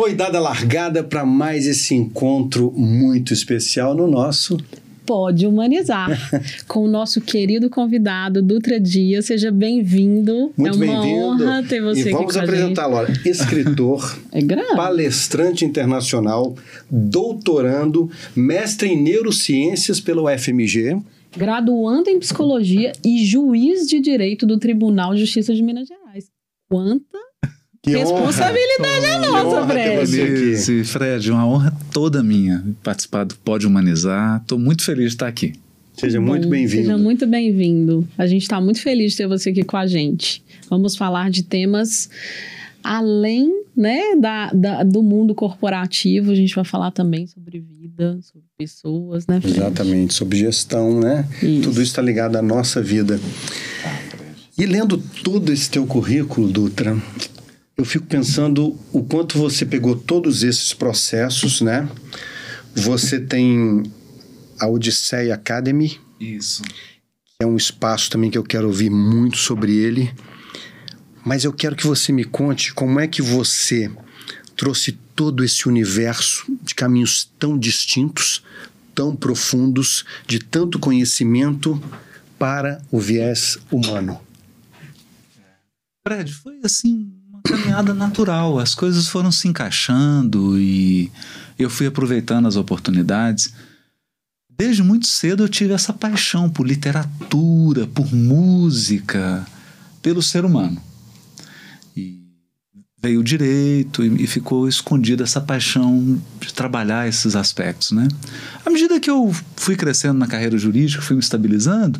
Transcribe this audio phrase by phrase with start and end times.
[0.00, 4.56] Foi dada a largada para mais esse encontro muito especial no nosso
[5.04, 6.08] Pode Humanizar,
[6.66, 9.26] com o nosso querido convidado, Dutra Dias.
[9.26, 10.54] Seja bem-vindo.
[10.56, 11.44] Muito é uma bem-vindo.
[11.44, 14.40] honra ter você e aqui vamos apresentar, Laura, escritor, É
[14.74, 16.56] palestrante internacional,
[16.90, 20.98] doutorando, mestre em neurociências pelo FMG.
[21.36, 26.30] Graduando em Psicologia e juiz de Direito do Tribunal de Justiça de Minas Gerais.
[26.70, 27.29] Quanta
[27.82, 30.06] Que responsabilidade é nossa, honra ter Fred.
[30.06, 30.32] você aqui.
[30.50, 34.40] Esse, Fred, uma honra toda minha participar do Pode Humanizar.
[34.42, 35.54] Estou muito feliz de estar aqui.
[35.96, 36.82] Seja muito bem-vindo.
[36.84, 38.06] Seja muito bem-vindo.
[38.18, 40.42] A gente está muito feliz de ter você aqui com a gente.
[40.68, 42.10] Vamos falar de temas
[42.84, 46.30] além né, da, da- do mundo corporativo.
[46.32, 49.56] A gente vai falar também sobre vida, sobre pessoas, né, Fred?
[49.56, 51.26] Exatamente, sobre gestão, né?
[51.42, 51.62] Isso.
[51.62, 53.18] Tudo isso está ligado à nossa vida.
[54.56, 56.96] E lendo todo esse teu currículo, Dutra,
[57.80, 61.88] eu fico pensando o quanto você pegou todos esses processos, né?
[62.74, 63.82] Você tem
[64.60, 66.62] a Odisseia Academy, Isso.
[67.40, 70.12] é um espaço também que eu quero ouvir muito sobre ele.
[71.24, 73.90] Mas eu quero que você me conte como é que você
[74.54, 78.44] trouxe todo esse universo de caminhos tão distintos,
[78.94, 81.82] tão profundos, de tanto conhecimento
[82.38, 84.20] para o viés humano.
[86.06, 88.58] Fred, foi assim uma caminhada natural.
[88.58, 91.10] As coisas foram se encaixando e
[91.58, 93.52] eu fui aproveitando as oportunidades.
[94.48, 99.46] Desde muito cedo eu tive essa paixão por literatura, por música,
[100.02, 100.80] pelo ser humano.
[101.96, 102.20] E
[103.02, 108.06] veio o direito e, ficou escondida essa paixão de trabalhar esses aspectos, né?
[108.64, 111.98] À medida que eu fui crescendo na carreira jurídica, fui me estabilizando,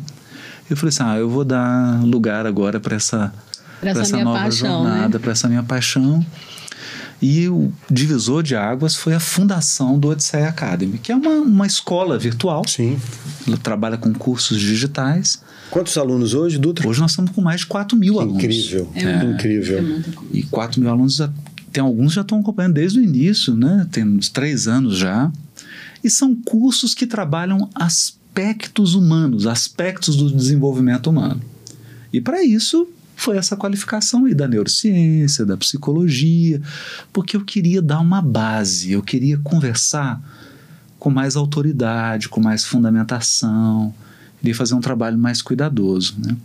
[0.69, 3.33] eu falei assim, ah, eu vou dar lugar agora para essa
[3.81, 4.89] para essa essa minha nova paixão, né?
[4.91, 6.25] jornada, para essa minha paixão.
[7.21, 11.67] E o divisor de águas foi a fundação do Odisseia Academy, que é uma, uma
[11.67, 12.67] escola virtual.
[12.67, 12.97] Sim.
[13.47, 15.39] Ela trabalha com cursos digitais.
[15.69, 16.87] Quantos alunos hoje, Dutra?
[16.87, 18.43] Hoje nós estamos com mais de 4 mil alunos.
[18.43, 19.23] Incrível, É.
[19.23, 20.01] incrível.
[20.31, 21.29] E 4 mil alunos, já-
[21.71, 23.87] tem alguns que já estão acompanhando desde o início, né?
[23.91, 25.31] Tem uns três anos já.
[26.03, 31.39] E são cursos que trabalham aspectos humanos, aspectos do desenvolvimento humano.
[32.11, 32.87] E para isso
[33.21, 36.59] foi essa qualificação aí da neurociência, da psicologia,
[37.13, 40.19] porque eu queria dar uma base, eu queria conversar
[40.97, 43.93] com mais autoridade, com mais fundamentação,
[44.39, 46.35] queria fazer um trabalho mais cuidadoso, né?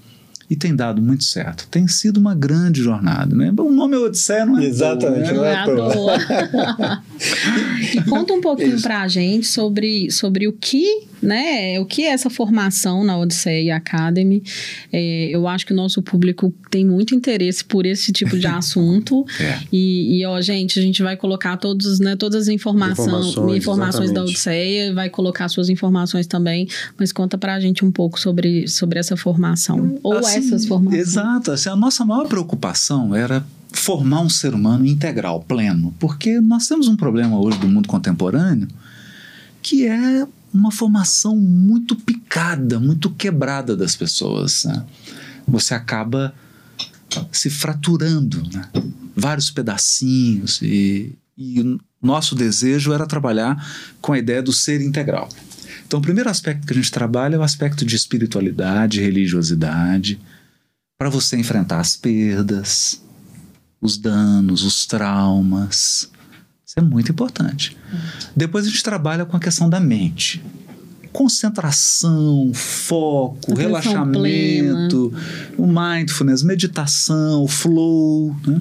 [0.48, 1.66] E tem dado muito certo.
[1.68, 3.52] Tem sido uma grande jornada, né?
[3.58, 4.64] O nome é Odisseia, não é?
[4.66, 5.30] Exatamente.
[5.30, 5.60] à Não é né?
[5.60, 7.02] à toa.
[7.94, 12.28] e conta um pouquinho pra gente sobre, sobre o que, né, o que é essa
[12.28, 14.42] formação na Odisseia Academy.
[14.92, 19.24] É, eu acho que o nosso público tem muito interesse por esse tipo de assunto.
[19.40, 19.60] É.
[19.72, 24.12] E, e, ó, gente, a gente vai colocar todos, né, todas as informação, Informações, informações,
[24.12, 24.22] da.
[24.22, 26.68] Odisseia, vai colocar suas informações também,
[26.98, 29.98] mas conta pra gente um pouco sobre, sobre essa formação.
[30.02, 31.00] Ou Assim, essas formações.
[31.00, 31.52] Exato.
[31.52, 35.94] Assim, a nossa maior preocupação era formar um ser humano integral, pleno.
[35.98, 38.68] Porque nós temos um problema hoje do mundo contemporâneo
[39.66, 40.24] que é
[40.56, 44.64] uma formação muito picada, muito quebrada das pessoas.
[44.64, 44.84] né?
[45.46, 46.34] Você acaba
[47.30, 48.68] se fraturando, né?
[49.14, 50.60] vários pedacinhos.
[50.62, 53.64] E, e o nosso desejo era trabalhar
[54.00, 55.28] com a ideia do ser integral.
[55.86, 60.18] Então, o primeiro aspecto que a gente trabalha é o aspecto de espiritualidade, religiosidade,
[60.98, 63.02] para você enfrentar as perdas,
[63.80, 66.10] os danos, os traumas.
[66.78, 67.74] Isso é muito importante.
[68.36, 70.44] Depois a gente trabalha com a questão da mente.
[71.10, 75.14] Concentração, foco, Atenção relaxamento,
[75.56, 78.36] o mindfulness, meditação, o flow.
[78.46, 78.60] né?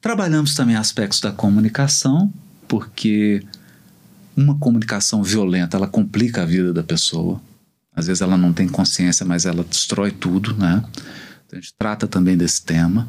[0.00, 2.32] Trabalhamos também aspectos da comunicação,
[2.68, 3.42] porque
[4.36, 7.40] uma comunicação violenta ela complica a vida da pessoa.
[7.96, 10.84] Às vezes ela não tem consciência, mas ela destrói tudo, né?
[11.46, 13.08] Então a gente trata também desse tema.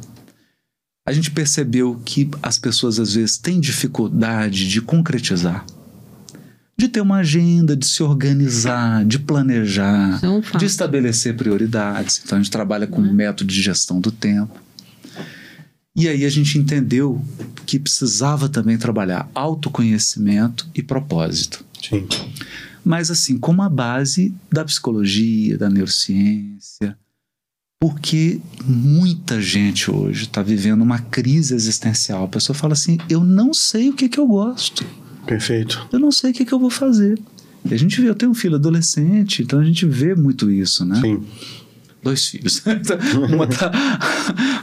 [1.05, 5.65] A gente percebeu que as pessoas às vezes têm dificuldade de concretizar,
[6.77, 12.21] de ter uma agenda, de se organizar, de planejar, é um de estabelecer prioridades.
[12.23, 14.57] Então a gente trabalha com um método de gestão do tempo.
[15.93, 17.21] E aí a gente entendeu
[17.65, 21.65] que precisava também trabalhar autoconhecimento e propósito.
[21.81, 22.07] Sim.
[22.83, 26.97] Mas assim, como a base da psicologia, da neurociência,
[27.83, 32.23] porque muita gente hoje está vivendo uma crise existencial.
[32.23, 34.85] A pessoa fala assim: eu não sei o que, que eu gosto,
[35.25, 35.85] Perfeito.
[35.91, 37.19] eu não sei o que, que eu vou fazer.
[37.69, 40.85] E a gente vê, eu tenho um filho adolescente, então a gente vê muito isso,
[40.85, 41.01] né?
[41.01, 41.25] Sim.
[42.01, 42.63] Dois filhos.
[43.29, 43.69] uma tá,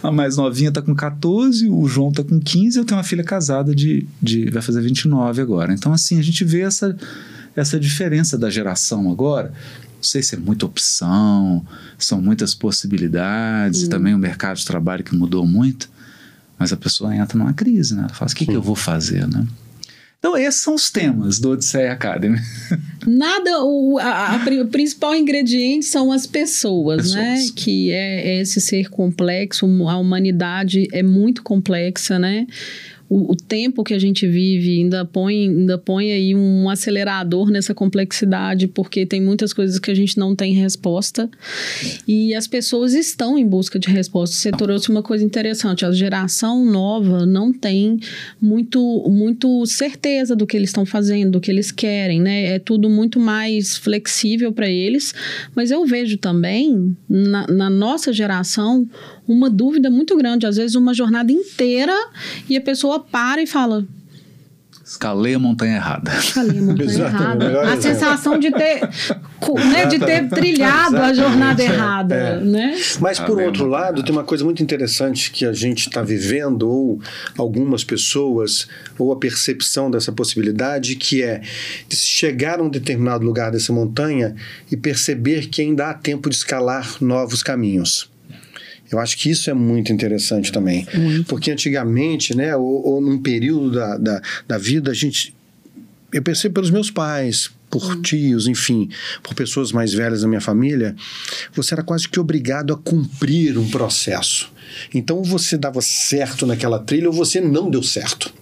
[0.02, 3.22] a mais novinha tá com 14, o João tá com 15, eu tenho uma filha
[3.22, 5.74] casada de, de vai fazer 29 agora.
[5.74, 6.96] Então, assim, a gente vê essa,
[7.54, 9.52] essa diferença da geração agora.
[10.00, 11.62] Não sei se é muita opção,
[11.98, 13.88] são muitas possibilidades, Hum.
[13.90, 15.90] também o mercado de trabalho que mudou muito,
[16.58, 18.04] mas a pessoa entra numa crise, né?
[18.04, 19.46] Ela fala, o que, que eu vou fazer, né?
[20.18, 22.38] Então, esses são os temas do Odisseia Academy.
[23.06, 27.36] Nada, o, a, a principal ingrediente são as pessoas, né?
[27.36, 27.50] Pessoas.
[27.52, 32.46] Que é, é esse ser complexo, a humanidade é muito complexa, né?
[33.10, 37.74] O, o tempo que a gente vive ainda põe, ainda põe aí um acelerador nessa
[37.74, 41.28] complexidade, porque tem muitas coisas que a gente não tem resposta.
[42.06, 44.38] E as pessoas estão em busca de respostas.
[44.38, 47.98] Você trouxe uma coisa interessante: a geração nova não tem
[48.40, 48.80] muito,
[49.10, 52.44] muito certeza do que eles estão fazendo, do que eles querem, né?
[52.54, 55.12] É tudo muito mais flexível para eles.
[55.54, 58.88] Mas eu vejo também, na, na nossa geração,
[59.26, 60.46] uma dúvida muito grande.
[60.46, 61.94] Às vezes, uma jornada inteira
[62.48, 63.86] e a pessoa para e fala:
[64.84, 66.10] Escalei a montanha errada.
[66.10, 67.60] Falei a montanha Exatamente, errada.
[67.60, 67.82] A exemplo.
[67.82, 68.80] sensação de ter,
[69.70, 72.40] né, de ter trilhado a jornada errada, É.
[72.40, 72.76] né?
[72.98, 77.00] Mas, por outro lado, tem uma coisa muito interessante que a gente está vivendo, ou
[77.38, 78.66] algumas pessoas,
[78.98, 81.40] ou a percepção dessa possibilidade, que é
[81.88, 84.34] chegar a um determinado lugar dessa montanha
[84.72, 88.09] e perceber que ainda há tempo de escalar novos caminhos.
[88.90, 90.86] Eu acho que isso é muito interessante também.
[91.28, 95.34] Porque antigamente, né, ou, ou num período da, da, da vida, a gente.
[96.12, 98.90] Eu percebo pelos meus pais, por tios, enfim,
[99.22, 100.96] por pessoas mais velhas da minha família,
[101.54, 104.52] você era quase que obrigado a cumprir um processo.
[104.92, 108.32] Então, ou você dava certo naquela trilha ou você não deu certo.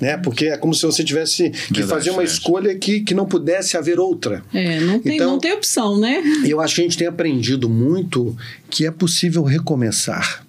[0.00, 0.16] Né?
[0.18, 2.38] Porque é como se você tivesse que Verdade, fazer uma verdade.
[2.38, 4.42] escolha que, que não pudesse haver outra.
[4.52, 6.22] É, não tem, Então- não tem opção, né?
[6.44, 8.36] Eu acho que a gente tem aprendido muito
[8.68, 10.44] que é possível recomeçar,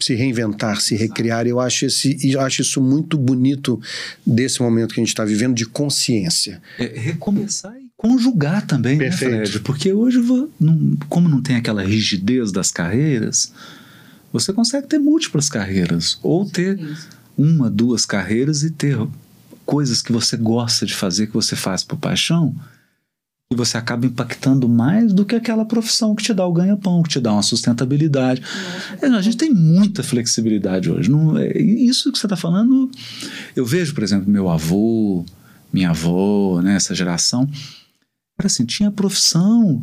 [0.00, 1.46] se reinventar, se recriar.
[1.46, 3.80] Eu acho, esse, eu acho isso muito bonito
[4.26, 6.60] desse momento que a gente está vivendo de consciência.
[6.78, 9.32] É recomeçar e conjugar também, Perfeito.
[9.32, 9.60] né, Fred?
[9.60, 10.18] Porque hoje,
[10.60, 13.52] não- como não tem aquela rigidez das carreiras,
[14.32, 16.18] você consegue ter múltiplas carreiras.
[16.22, 16.78] Ou ter
[17.38, 18.98] uma, duas carreiras e ter
[19.64, 22.54] coisas que você gosta de fazer, que você faz por paixão,
[23.50, 27.08] e você acaba impactando mais do que aquela profissão que te dá o ganha-pão, que
[27.08, 28.42] te dá uma sustentabilidade.
[29.00, 31.10] É, a gente tem muita flexibilidade hoje.
[31.10, 32.90] Não, é, isso que você está falando,
[33.56, 35.24] eu vejo, por exemplo, meu avô,
[35.72, 37.48] minha avó, né, essa geração,
[38.38, 39.82] era assim, tinha profissão,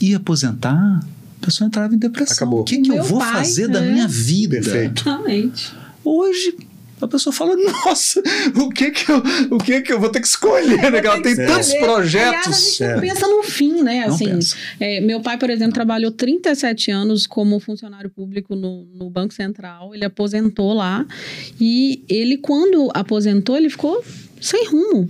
[0.00, 1.00] ia aposentar,
[1.40, 2.36] a pessoa entrava em depressão.
[2.36, 2.60] Acabou.
[2.60, 3.92] O que, que eu vou pai, fazer da é.
[3.92, 4.56] minha vida?
[4.56, 5.02] Perfeito.
[5.02, 5.74] Exatamente.
[6.04, 6.56] Hoje
[7.00, 8.22] a pessoa fala, nossa,
[8.56, 10.90] o que que eu, o que que eu vou ter que escolher?
[10.90, 10.98] Né?
[10.98, 11.74] Ela tem tantos escolher.
[11.74, 12.76] Aliás, a projetos.
[12.78, 14.04] gente não pensa no fim, né?
[14.04, 14.38] Assim,
[14.80, 19.94] é, meu pai, por exemplo, trabalhou 37 anos como funcionário público no, no Banco Central.
[19.94, 21.06] Ele aposentou lá.
[21.60, 24.04] E ele, quando aposentou, ele ficou
[24.40, 25.08] sem rumo.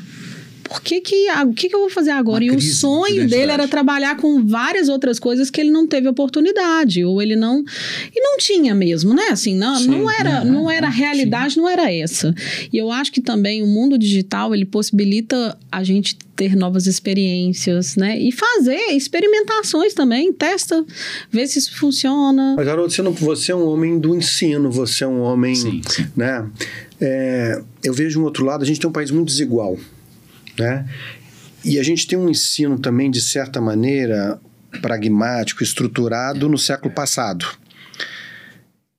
[0.75, 2.43] Por que que, o que que eu vou fazer agora?
[2.43, 6.09] Uma e o sonho dele era trabalhar com várias outras coisas que ele não teve
[6.09, 7.05] oportunidade.
[7.05, 7.65] Ou ele não...
[8.13, 9.29] E não tinha mesmo, né?
[9.31, 10.51] Assim, não, Sim, não era, né?
[10.51, 12.35] não era a realidade, não era essa.
[12.73, 17.95] E eu acho que também o mundo digital, ele possibilita a gente ter novas experiências,
[17.95, 18.19] né?
[18.19, 20.85] E fazer experimentações também, testa,
[21.31, 22.55] vê se isso funciona.
[22.57, 25.55] Mas, Haroldo, você, não, você é um homem do ensino, você é um homem.
[25.55, 26.07] Sim, sim.
[26.17, 26.45] Né?
[27.01, 29.79] É, eu vejo um outro lado, a gente tem um país muito desigual.
[30.59, 30.87] Né?
[31.65, 34.39] E a gente tem um ensino também, de certa maneira,
[34.83, 37.47] pragmático, estruturado no século passado.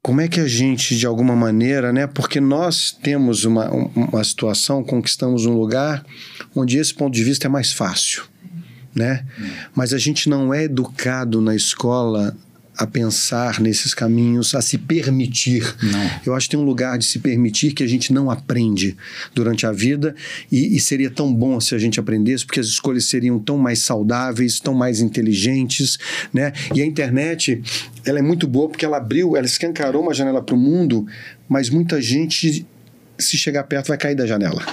[0.01, 2.05] Como é que a gente, de alguma maneira, né?
[2.05, 6.05] Porque nós temos uma, um- uma situação, conquistamos um lugar
[6.55, 8.23] onde esse ponto de vista é mais fácil,
[8.93, 9.25] né?
[9.73, 12.35] Mas a gente não é educado na escola
[12.77, 15.75] a pensar nesses caminhos, a se permitir.
[15.81, 16.11] Não.
[16.25, 18.95] Eu acho que tem um lugar de se permitir que a gente não aprende
[19.33, 20.15] durante a vida
[20.51, 23.79] e, e seria tão bom se a gente aprendesse, porque as escolhas seriam tão mais
[23.79, 25.97] saudáveis, tão mais inteligentes,
[26.33, 26.51] né?
[26.73, 27.61] E a internet,
[28.05, 31.05] ela é muito boa porque ela abriu, ela escancarou uma janela para o mundo,
[31.47, 32.65] mas muita gente,
[33.17, 34.63] se chegar perto, vai cair da janela.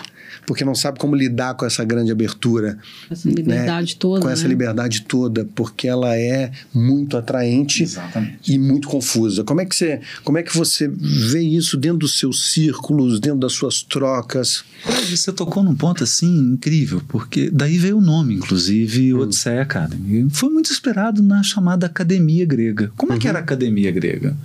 [0.47, 2.77] Porque não sabe como lidar com essa grande abertura,
[3.11, 4.21] Essa liberdade toda.
[4.23, 4.49] com essa né?
[4.49, 8.53] liberdade toda, porque ela é muito atraente Exatamente.
[8.53, 9.45] e muito confusa.
[9.45, 13.39] Como é que você, como é que você vê isso dentro dos seus círculos, dentro
[13.39, 14.65] das suas trocas?
[15.09, 19.21] Você tocou num ponto assim incrível, porque daí veio o nome, inclusive, Hum.
[19.21, 20.29] Odisseia Academy.
[20.31, 22.91] Foi muito esperado na chamada academia grega.
[22.97, 23.31] Como é que Uhum.
[23.31, 24.37] era a academia grega?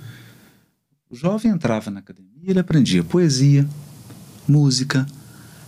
[1.10, 3.66] O jovem entrava na academia e ele aprendia poesia,
[4.46, 5.06] música,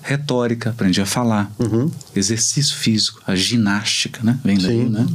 [0.02, 1.90] retórica, aprendia a falar, Uhum.
[2.14, 4.38] exercício físico, a ginástica, né?
[4.44, 4.88] Vem daí, Sim.
[4.88, 5.06] né?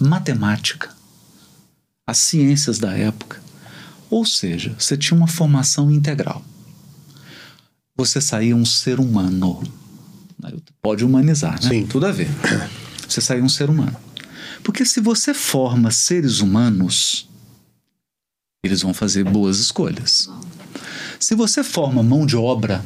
[0.00, 0.92] Matemática.
[2.06, 3.40] as ciências da época.
[4.10, 6.44] Ou seja, você tinha uma formação integral.
[7.96, 9.62] Você saía um ser humano.
[10.82, 11.68] Pode humanizar, né?
[11.70, 11.86] Sim.
[11.86, 12.28] Tudo a ver.
[13.08, 13.96] Você saía um ser humano.
[14.62, 17.26] Porque se você forma seres humanos,
[18.64, 20.28] eles vão fazer boas escolhas.
[21.20, 22.84] Se você forma mão de obra,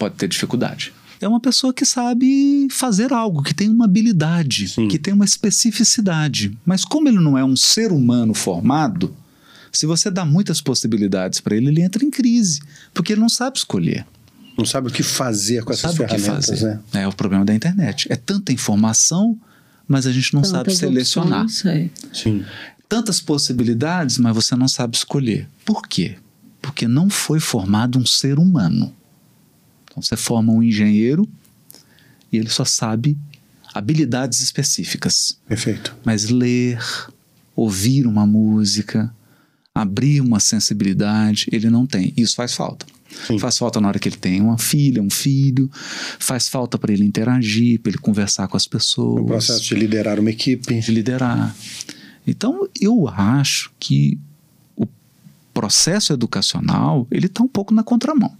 [0.00, 0.92] pode ter dificuldade.
[1.20, 4.88] É uma pessoa que sabe fazer algo, que tem uma habilidade, Sim.
[4.88, 6.56] que tem uma especificidade.
[6.64, 9.14] Mas como ele não é um ser humano formado,
[9.70, 12.60] se você dá muitas possibilidades para ele, ele entra em crise,
[12.94, 14.06] porque ele não sabe escolher.
[14.56, 16.80] Não sabe o que fazer com essas sabe o que ferramentas, fazer.
[16.92, 17.02] né?
[17.02, 18.06] É o problema da internet.
[18.10, 19.38] É tanta informação,
[19.86, 21.44] mas a gente não sabe Tantas selecionar.
[21.44, 21.90] opções, é.
[22.14, 22.44] Sim.
[22.88, 25.46] Tantas possibilidades, mas você não sabe escolher.
[25.66, 26.16] Por quê?
[26.62, 28.92] Porque não foi formado um ser humano.
[29.90, 31.28] Então você forma um engenheiro
[32.32, 33.18] e ele só sabe
[33.74, 35.36] habilidades específicas.
[35.48, 35.96] Perfeito.
[36.04, 36.78] Mas ler,
[37.56, 39.12] ouvir uma música,
[39.74, 42.12] abrir uma sensibilidade, ele não tem.
[42.16, 42.86] Isso faz falta.
[43.26, 43.38] Sim.
[43.40, 45.68] Faz falta na hora que ele tem uma filha, um filho,
[46.20, 50.20] faz falta para ele interagir, para ele conversar com as pessoas O processo de liderar
[50.20, 50.78] uma equipe.
[50.80, 51.54] de liderar.
[52.24, 54.16] Então, eu acho que
[54.76, 54.86] o
[55.52, 58.32] processo educacional ele está um pouco na contramão.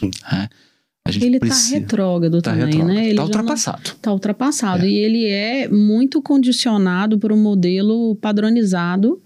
[0.00, 0.10] Sim.
[0.30, 0.48] né?
[1.04, 1.74] A gente Ele está precisa.
[1.78, 2.96] retrógrado tá também, retrógrado.
[2.96, 3.04] né?
[3.06, 3.82] Ele Tá já não- ultrapassado.
[3.84, 4.84] Está ultrapassado.
[4.84, 4.88] É.
[4.88, 9.20] E ele é muito condicionado por um modelo padronizado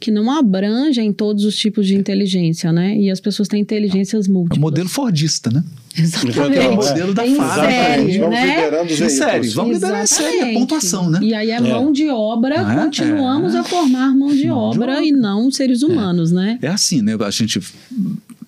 [0.00, 2.96] que não abrange em todos os tipos de inteligência, né?
[2.98, 4.58] E as pessoas têm inteligências É o múltiplas.
[4.60, 5.62] modelo fordista, né?
[5.96, 6.58] Exatamente.
[6.58, 7.70] É o modelo da fábrica.
[7.70, 8.46] série, Vamos né?
[8.56, 11.20] liderando os Em série, vamos liberar em série a pontuação, né?
[11.22, 12.74] E aí é mão de obra, é?
[12.84, 13.58] continuamos É.
[13.58, 15.06] a formar mão de, Mão de obra, obra.
[15.06, 16.58] e não seres humanos, né?
[16.60, 17.12] É assim, né?
[17.24, 17.60] A gente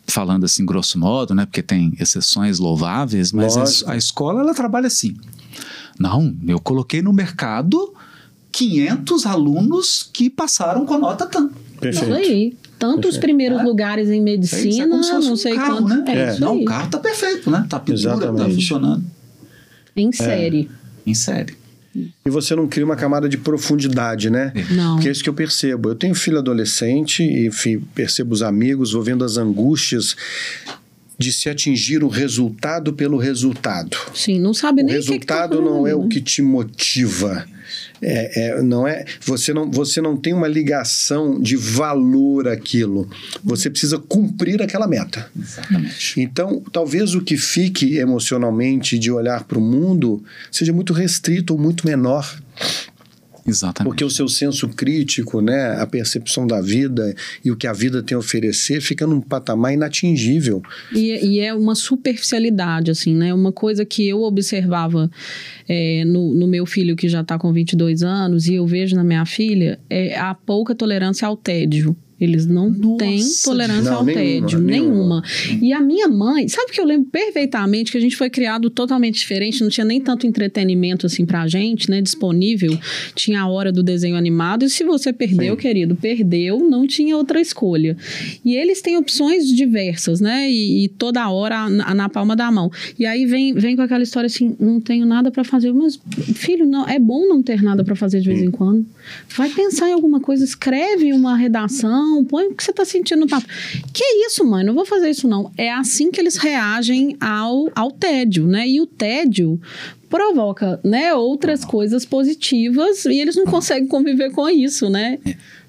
[0.07, 1.47] falando assim grosso modo, né?
[1.47, 3.91] Porque tem exceções louváveis, mas Lógico.
[3.91, 5.17] a, a escola ela trabalha assim.
[5.99, 7.95] Não, eu coloquei no mercado
[8.53, 11.55] 500 alunos que passaram com nota tanto.
[11.55, 12.15] Isso Perfeito.
[12.15, 12.57] aí.
[12.79, 13.63] Tanto os primeiros É.
[13.63, 14.99] lugares em É medicina, é não
[15.33, 15.89] um sei carro, quanto.
[15.89, 16.05] né?
[16.09, 16.31] É, É.
[16.33, 17.67] isso Não, o carro tá perfeito, né?
[17.69, 18.55] Tá pintura, tá Exatamente.
[18.57, 19.05] funcionando.
[19.97, 20.69] Em série.
[21.07, 21.57] Em série.
[21.95, 24.53] E você não cria uma camada de profundidade, né?
[24.71, 24.97] Não.
[24.97, 25.91] Porque é isso que eu percebo.
[25.91, 30.17] Eu tenho filho adolescente e, enfim, percebo os amigos, vou vendo as angústias
[31.17, 33.97] de se atingir o resultado pelo resultado.
[34.15, 36.21] Sim, não sabe O nem o que que tá resultado não é falando, o que
[36.21, 37.47] te motiva.
[38.07, 43.09] É, é- não é você não você não tem uma ligação de valor àquilo.
[43.43, 45.31] Você precisa cumprir aquela meta.
[45.39, 46.21] Exatamente.
[46.21, 51.59] Então, talvez o que fique emocionalmente de olhar para o mundo seja muito restrito ou
[51.59, 52.39] muito menor,
[53.47, 53.91] Exatamente.
[53.91, 58.03] porque o seu senso crítico, né, a percepção da vida e o que a vida
[58.03, 60.63] tem a oferecer fica num patamar inatingível.
[60.93, 63.35] E, e é uma superficialidade, assim, né?
[63.35, 65.11] Uma coisa que eu observava
[65.69, 69.05] é, no, no meu filho, que já está com 22 anos, e eu vejo na
[69.05, 71.97] minha filha, é a pouca tolerância ao tédio.
[72.21, 75.23] Eles não Nossa, têm tolerância não, ao nenhuma, tédio, nenhuma.
[75.23, 75.61] nenhuma.
[75.61, 79.19] E a minha mãe, sabe que eu lembro perfeitamente que a gente foi criado totalmente
[79.19, 82.79] diferente, não tinha nem tanto entretenimento assim pra gente, né, disponível.
[83.15, 85.61] Tinha a hora do desenho animado e se você perdeu, Sim.
[85.61, 87.97] querido, perdeu, não tinha outra escolha.
[88.45, 90.49] E eles têm opções diversas, né?
[90.51, 92.71] E, e toda hora na, na palma da mão.
[92.99, 95.99] E aí vem, vem com aquela história assim, não tenho nada pra fazer, mas
[96.35, 98.87] filho, não, é bom não ter nada pra fazer de vez em quando.
[99.37, 103.27] Vai pensar em alguma coisa, escreve uma redação, põe o que você tá sentindo no
[103.27, 103.47] papo.
[103.93, 104.65] Que isso, mãe?
[104.65, 105.53] Não vou fazer isso, não.
[105.57, 108.69] É assim que eles reagem ao, ao tédio, né?
[108.69, 109.61] E o tédio
[110.09, 115.19] provoca, né, outras coisas positivas e eles não conseguem conviver com isso, né?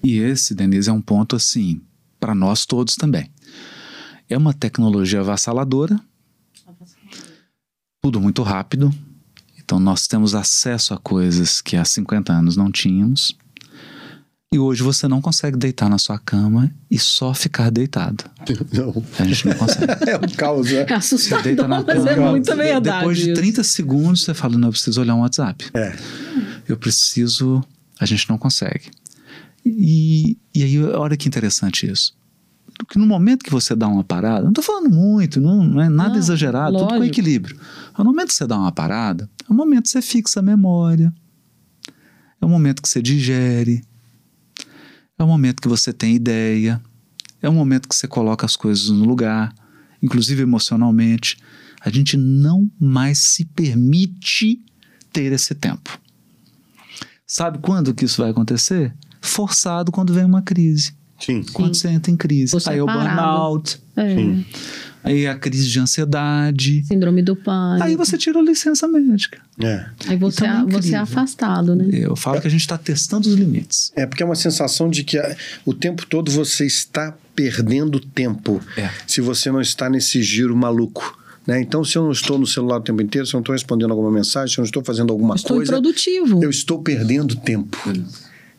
[0.04, 1.82] E esse, Denise, é um ponto assim,
[2.20, 3.28] para nós todos também.
[4.30, 6.00] É uma tecnologia avassaladora,
[8.02, 8.94] tudo muito rápido.
[9.66, 13.36] Então nós temos acesso a coisas que há 50 anos não tínhamos.
[14.54, 18.24] E hoje você não consegue deitar na sua cama e só ficar deitado.
[18.72, 19.04] Não.
[19.20, 19.86] A gente não consegue.
[20.08, 20.86] É um caos, né?
[20.88, 23.00] É assustador, deita na mas é cama, muito verdade.
[23.00, 23.42] Depois de isso.
[23.42, 25.66] 30 segundos, você fala: Não, eu preciso olhar um WhatsApp.
[25.74, 25.94] É.
[26.70, 27.62] Eu preciso.
[28.00, 28.92] A gente não consegue.
[29.66, 32.16] E, e aí, olha que interessante isso.
[32.78, 35.90] Porque no momento que você dá uma parada, não estou falando muito, não, não é
[35.90, 37.06] nada Não, exagerado, tudo com lógico.
[37.96, 38.04] Equilíbrio.
[38.04, 41.14] No momento que você dá uma parada, é o momento que você fixa a memória,
[42.42, 43.82] é o momento que você digere,
[45.18, 46.82] é o momento que você tem ideia,
[47.42, 49.54] é o momento que você coloca as coisas no lugar,
[50.02, 51.38] inclusive emocionalmente.
[51.82, 54.60] A gente não mais se permite
[55.14, 56.00] ter esse tempo.
[57.28, 58.94] Sabe quando que isso vai acontecer?
[59.22, 60.94] Forçado quando vem uma crise.
[61.20, 61.44] Sim.
[61.54, 62.52] Quando você entra em crise.
[62.52, 63.80] Você Aí é o burnout.
[63.96, 64.16] É.
[64.16, 64.46] Sim.
[65.06, 66.84] Aí a crise de ansiedade.
[66.86, 67.86] Síndrome do pânico.
[67.86, 69.40] Aí você tira a licença médica.
[69.62, 69.86] É.
[70.08, 71.88] Aí você, Então, é é, você é afastado, né?
[71.92, 73.92] Eu falo que a gente está testando os limites.
[73.96, 75.18] É porque é uma sensação de que
[75.66, 78.90] o tempo todo você está perdendo tempo É.
[79.08, 81.18] se você não está nesse giro maluco.
[81.46, 81.62] Né?
[81.62, 83.92] Então, se eu não estou no celular o tempo inteiro, se eu não estou respondendo
[83.92, 86.44] alguma mensagem, se eu não estou fazendo alguma Estou coisa, improdutivo.
[86.44, 87.78] eu estou perdendo tempo.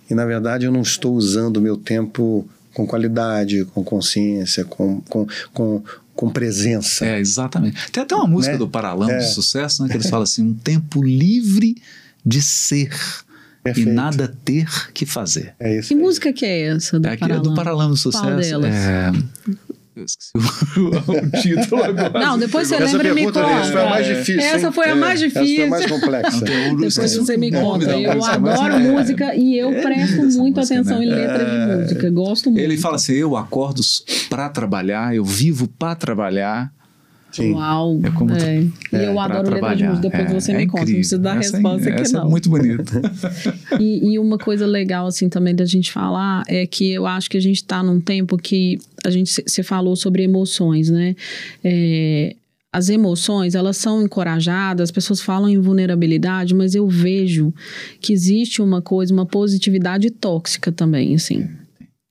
[0.08, 5.00] E, na verdade, eu não estou usando o meu tempo com qualidade, com consciência, com,
[5.00, 5.82] com, com,
[6.16, 7.04] com presença.
[7.06, 7.92] É, exatamente.
[7.92, 8.58] Tem até uma música Né?
[8.58, 9.18] do Paralama É.
[9.18, 9.88] de sucesso, né?
[9.88, 11.76] Que eles falam assim: um tempo livre
[12.24, 12.88] de ser
[13.62, 13.88] Perfeito.
[13.90, 15.54] e nada ter que fazer.
[15.60, 15.88] É isso.
[15.88, 16.00] Que aí.
[16.00, 17.54] música que é essa do É, aqui, é do Paralama?
[17.56, 18.24] Paralama do Sucesso.
[18.24, 18.74] Qual delas?
[18.74, 19.12] É,
[19.96, 20.30] eu esqueci
[20.78, 22.10] o, título agora.
[22.20, 23.90] Não, depois você lembra e me pergunta essa foi a conta.
[23.90, 24.40] mais difícil.
[24.40, 24.72] Essa hein?
[24.72, 25.68] foi a É, mais Essa foi a difícil.
[25.70, 26.44] mais complexa.
[26.44, 27.90] Depois você me conta.
[27.90, 31.04] Eu adoro é- música e eu é presto muito música, atenção né?
[31.04, 32.10] em letra de música.
[32.10, 32.62] Gosto muito.
[32.62, 33.80] Ele fala assim: eu acordo
[34.28, 36.70] para trabalhar, eu vivo para trabalhar.
[37.32, 37.52] Sim.
[37.52, 38.00] Uau.
[38.02, 38.60] É como tu- é.
[38.62, 39.88] E eu adoro letra de trabalhar.
[39.90, 40.08] música.
[40.08, 40.84] Depois É, você é me conta.
[40.86, 42.26] Não precisa dar Essa é- resposta aqui, essa não.
[42.26, 43.02] é muito bonita.
[43.80, 47.36] E, e uma coisa legal, assim, também da gente falar é que eu acho que
[47.36, 51.14] a gente está num tempo que a gente você falou sobre emoções, né?
[51.62, 52.34] É,
[52.72, 57.52] as emoções, elas são encorajadas, as pessoas falam em vulnerabilidade, mas eu vejo
[58.00, 61.48] que existe uma coisa, uma positividade tóxica também, assim.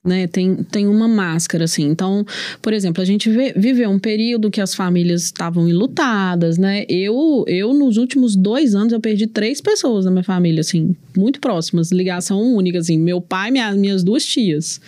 [0.06, 1.82] Né, tem, tem uma máscara, assim.
[1.82, 2.24] Então,
[2.62, 6.84] por exemplo, a gente vê, viveu um período que as famílias estavam enlutadas, né?
[6.88, 11.40] Eu, eu, nos últimos dois anos, eu perdi três pessoas na minha família, assim, muito
[11.40, 14.80] próximas, ligação única, assim, meu pai e minha, minhas duas tias.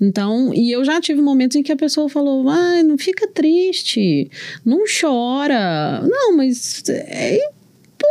[0.00, 4.30] Então, e eu já tive momentos em que a pessoa falou: ai, não fica triste,
[4.64, 6.00] não chora.
[6.08, 7.38] Não, mas é,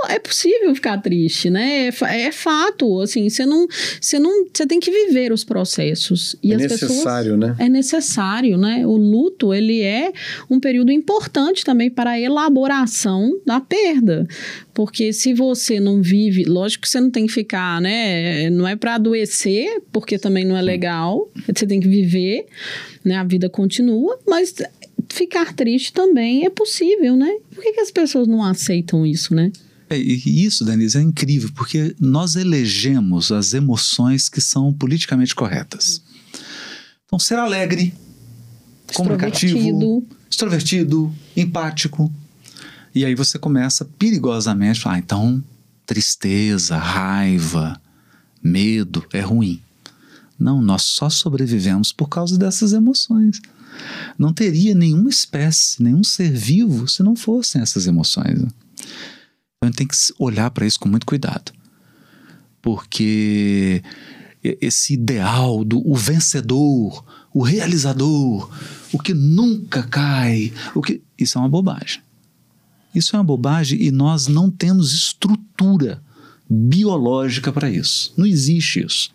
[0.09, 1.87] é possível ficar triste, né?
[1.87, 3.67] É, é fato, assim, você não,
[3.99, 6.35] você não, você tem que viver os processos.
[6.43, 7.55] E É necessário, pessoas, né?
[7.65, 8.85] É necessário, né?
[8.85, 10.11] O luto, ele é
[10.49, 14.27] um período importante também para a elaboração da perda.
[14.73, 18.49] Porque se você não vive, lógico que você não tem que ficar, né?
[18.49, 21.31] Não é para adoecer, porque também não é legal.
[21.47, 22.45] Você tem que viver,
[23.03, 23.15] né?
[23.15, 24.53] A vida continua, mas
[25.09, 27.37] ficar triste também é possível, né?
[27.53, 29.51] Por que, que as pessoas não aceitam isso, né?
[29.89, 36.01] É, e isso, Denise, é incrível, porque nós elegemos as emoções que são politicamente corretas.
[37.05, 37.93] Então, ser alegre,
[38.93, 40.07] comunicativo, Extrovertido.
[40.29, 42.13] extrovertido, empático.
[42.93, 45.43] E aí você começa perigosamente a falar, ah, então,
[45.85, 47.79] tristeza, raiva,
[48.43, 49.61] medo é ruim.
[50.37, 53.39] Não, nós só sobrevivemos por causa dessas emoções.
[54.17, 58.41] Não teria nenhuma espécie, nenhum ser vivo se não fossem essas emoções.
[59.57, 61.51] Então a gente tem que olhar para isso com muito cuidado.
[62.61, 63.81] Porque
[64.43, 68.49] esse ideal do o vencedor, o realizador,
[68.93, 72.01] o que nunca cai, o que isso é uma bobagem.
[72.93, 76.01] Isso é uma bobagem e nós não temos estrutura
[76.49, 78.13] biológica para isso.
[78.17, 79.11] Não existe isso.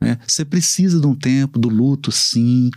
[0.00, 0.18] né?
[0.26, 2.70] Você precisa de um tempo do luto, sim.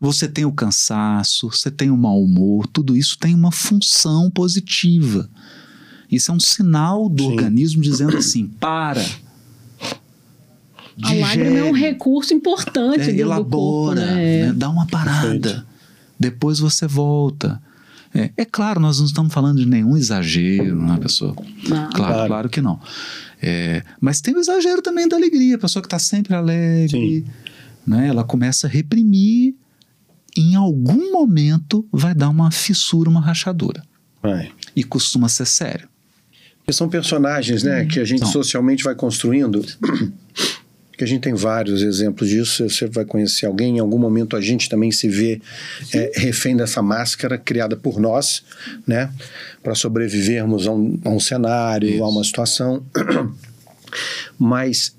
[0.00, 5.28] Você tem o cansaço, você tem o mau humor, tudo isso tem uma função positiva.
[6.10, 7.30] Isso é um sinal do Sim.
[7.30, 9.04] organismo dizendo assim: para.
[11.02, 14.46] A lágrima é um digere, recurso importante é, do, do corpo, elabora, né?
[14.46, 14.52] né?
[14.52, 15.66] dá uma parada.
[16.18, 17.60] Depois você volta.
[18.12, 21.34] É, é claro, nós não estamos falando de nenhum exagero na pessoa.
[21.36, 21.88] Não.
[21.90, 22.26] Claro, Claro.
[22.26, 22.80] claro que não.
[23.40, 25.54] É, mas tem o exagero também da alegria.
[25.54, 27.24] A pessoa que está sempre alegre,
[27.86, 29.54] né, ela começa a reprimir.
[30.36, 33.82] Em algum momento vai dar uma fissura, uma rachadura.
[34.22, 34.52] Vai.
[34.76, 35.88] E costuma ser sério.
[36.72, 39.64] São personagens, né, que a gente socialmente vai construindo.
[40.96, 42.68] Que a gente tem vários exemplos disso.
[42.68, 45.40] Você vai conhecer alguém, em algum momento a gente também se vê
[45.94, 48.44] é, refém dessa máscara criada por nós,
[48.86, 49.10] né,
[49.62, 52.04] para sobrevivermos a um, a um cenário, Isso.
[52.04, 52.84] a uma situação.
[54.38, 54.94] Mas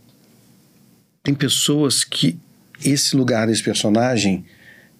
[1.22, 2.36] tem pessoas que
[2.84, 4.44] esse lugar desse personagem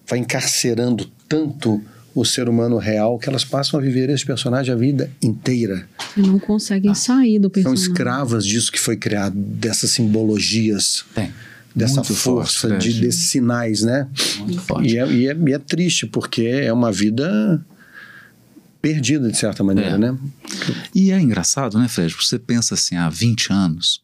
[0.06, 1.82] vai encarcerando tanto
[2.14, 5.88] o ser humano real que elas passam a viver esse personagem a vida inteira.
[6.16, 7.82] E não conseguem sair do São personagem.
[7.84, 11.32] escravas disso que foi criado, dessas simbologias, Tem.
[11.74, 13.00] dessa Muito força, forte, de, né?
[13.06, 14.08] desses sinais, né?
[14.38, 14.92] Muito forte.
[14.92, 17.64] E é, e, é, e é triste, porque é uma vida
[18.80, 19.98] perdida, de certa maneira, É.
[19.98, 20.18] né?
[20.94, 22.14] E é engraçado, né, Fred?
[22.14, 24.02] Você pensa assim, há 20 anos,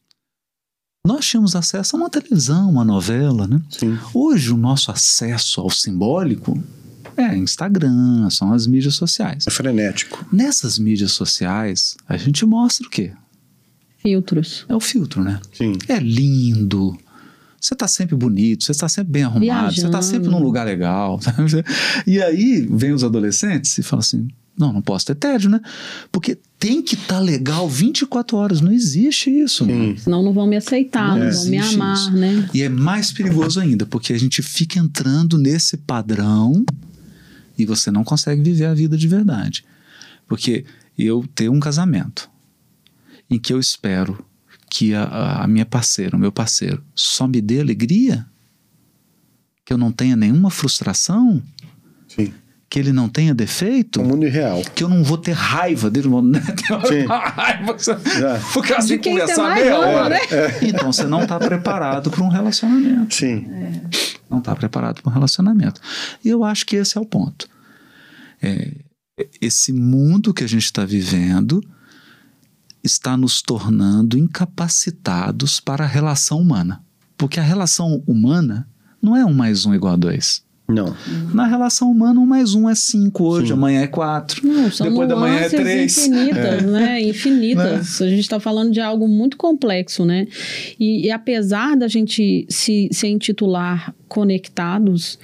[1.07, 3.61] nós tínhamos acesso a uma televisão, uma novela, né?
[3.71, 3.99] Sim.
[4.15, 6.63] Hoje o nosso acesso ao simbólico
[7.21, 9.47] é Instagram, são as mídias sociais.
[9.47, 10.25] É frenético.
[10.33, 13.13] Nessas mídias sociais, a gente mostra o quê?
[13.99, 14.65] Filtros.
[14.69, 15.41] É o filtro, né?
[15.53, 15.73] Sim.
[15.89, 16.97] É lindo,
[17.61, 20.45] Você está sempre bonito, você está sempre bem arrumado, você está sempre num Viajando.
[20.45, 21.21] lugar legal.
[21.23, 21.65] sabe?
[22.07, 25.61] E aí vem os adolescentes e falam assim: não, não posso ter tédio, né?
[26.13, 28.61] Porque tem que estar legal 24 horas.
[28.61, 29.65] Não existe isso.
[29.65, 29.97] Sim.
[29.97, 32.11] Senão não vão me aceitar, Não não, vão me amar, isso.
[32.13, 32.49] né?
[32.55, 36.65] E é mais perigoso ainda, porque a gente fica entrando nesse padrão
[37.59, 39.65] e você não consegue viver a vida de verdade.
[40.27, 40.65] Porque
[40.97, 42.31] eu tenho um casamento
[43.29, 44.25] em que eu espero
[44.71, 48.27] que a, a- minha parceira, o meu parceiro, só me dê alegria,
[49.65, 51.43] que eu não tenha nenhuma frustração.
[52.71, 54.63] Que ele não tenha defeito, É um mundo irreal.
[54.75, 56.39] que eu não vou ter raiva dele, vou né?
[56.41, 57.07] ter uma Sim.
[57.07, 58.41] raiva, É.
[58.53, 60.09] porque assim De quem conversar hora.
[60.11, 60.19] né?
[60.63, 63.47] Então você não está preparado para um relacionamento Sim.
[64.31, 65.81] não está preparado para um relacionamento.
[66.23, 67.49] E eu acho que esse é o ponto.
[68.43, 68.73] É,
[69.41, 71.65] esse mundo que a gente está vivendo
[72.85, 76.83] está nos tornando incapacitados para a relação humana.
[77.17, 78.69] Porque a relação humana
[79.03, 80.43] não é um mais um igual a dois.
[80.71, 80.95] Não.
[81.33, 83.53] Na relação humana, um mais um é cinco hoje, Sim.
[83.55, 84.47] amanhã é quatro.
[84.47, 85.97] Não, são Depois da manhã é três.
[85.97, 87.01] infinitas, né?
[87.01, 88.03] Infinitas.
[88.03, 90.27] A gente está falando de algo muito complexo, né?
[90.79, 95.19] E, e apesar da gente se, se intitular conectados,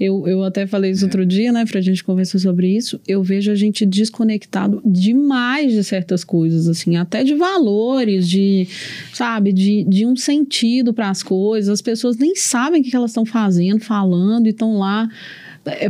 [0.00, 0.92] eu, eu até falei É.
[0.92, 1.64] isso outro dia, né?
[1.66, 3.00] Pra gente conversar sobre isso.
[3.06, 8.68] Eu vejo a gente desconectado demais de certas coisas, assim, até de valores, de,
[9.12, 11.68] sabe, de, de um sentido para as coisas.
[11.68, 15.12] As pessoas nem sabem o que elas estão fazendo, falando e estão lá é,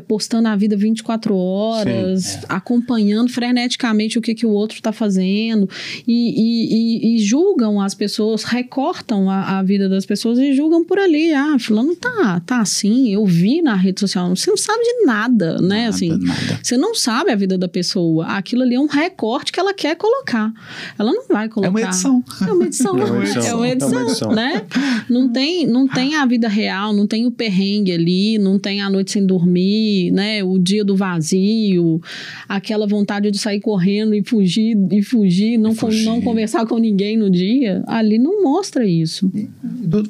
[0.07, 5.69] postando a vida 24 horas, acompanhando freneticamente o que, que o outro está fazendo
[6.07, 10.99] e, e- e- julgam as pessoas, recortam a, a vida das pessoas e julgam por
[10.99, 11.33] ali.
[11.33, 14.35] Ah, fulano tá, tá assim, eu vi na rede social.
[14.35, 15.79] Você não sabe de nada, né?
[15.85, 16.61] Nada, assim, nada.
[16.63, 18.27] você não sabe a vida da pessoa.
[18.27, 20.53] Aquilo ali é um recorte que ela quer colocar.
[20.99, 21.67] Ela não vai colocar.
[21.69, 22.25] É uma edição.
[22.41, 24.33] É uma edição, É uma edição, é uma é edição, uma edição.
[24.33, 24.63] né?
[25.09, 28.89] Não tem, não tem a vida real, não tem o perrengue ali, não tem a
[28.91, 29.68] noite sem dormir,
[30.13, 30.43] né?
[30.45, 32.01] O dia do vazio,
[32.49, 36.05] aquela vontade de sair correndo e fugir e fugir, não, E fugir.
[36.05, 37.83] não conversar com ninguém no dia.
[37.87, 39.31] Ali não mostra isso.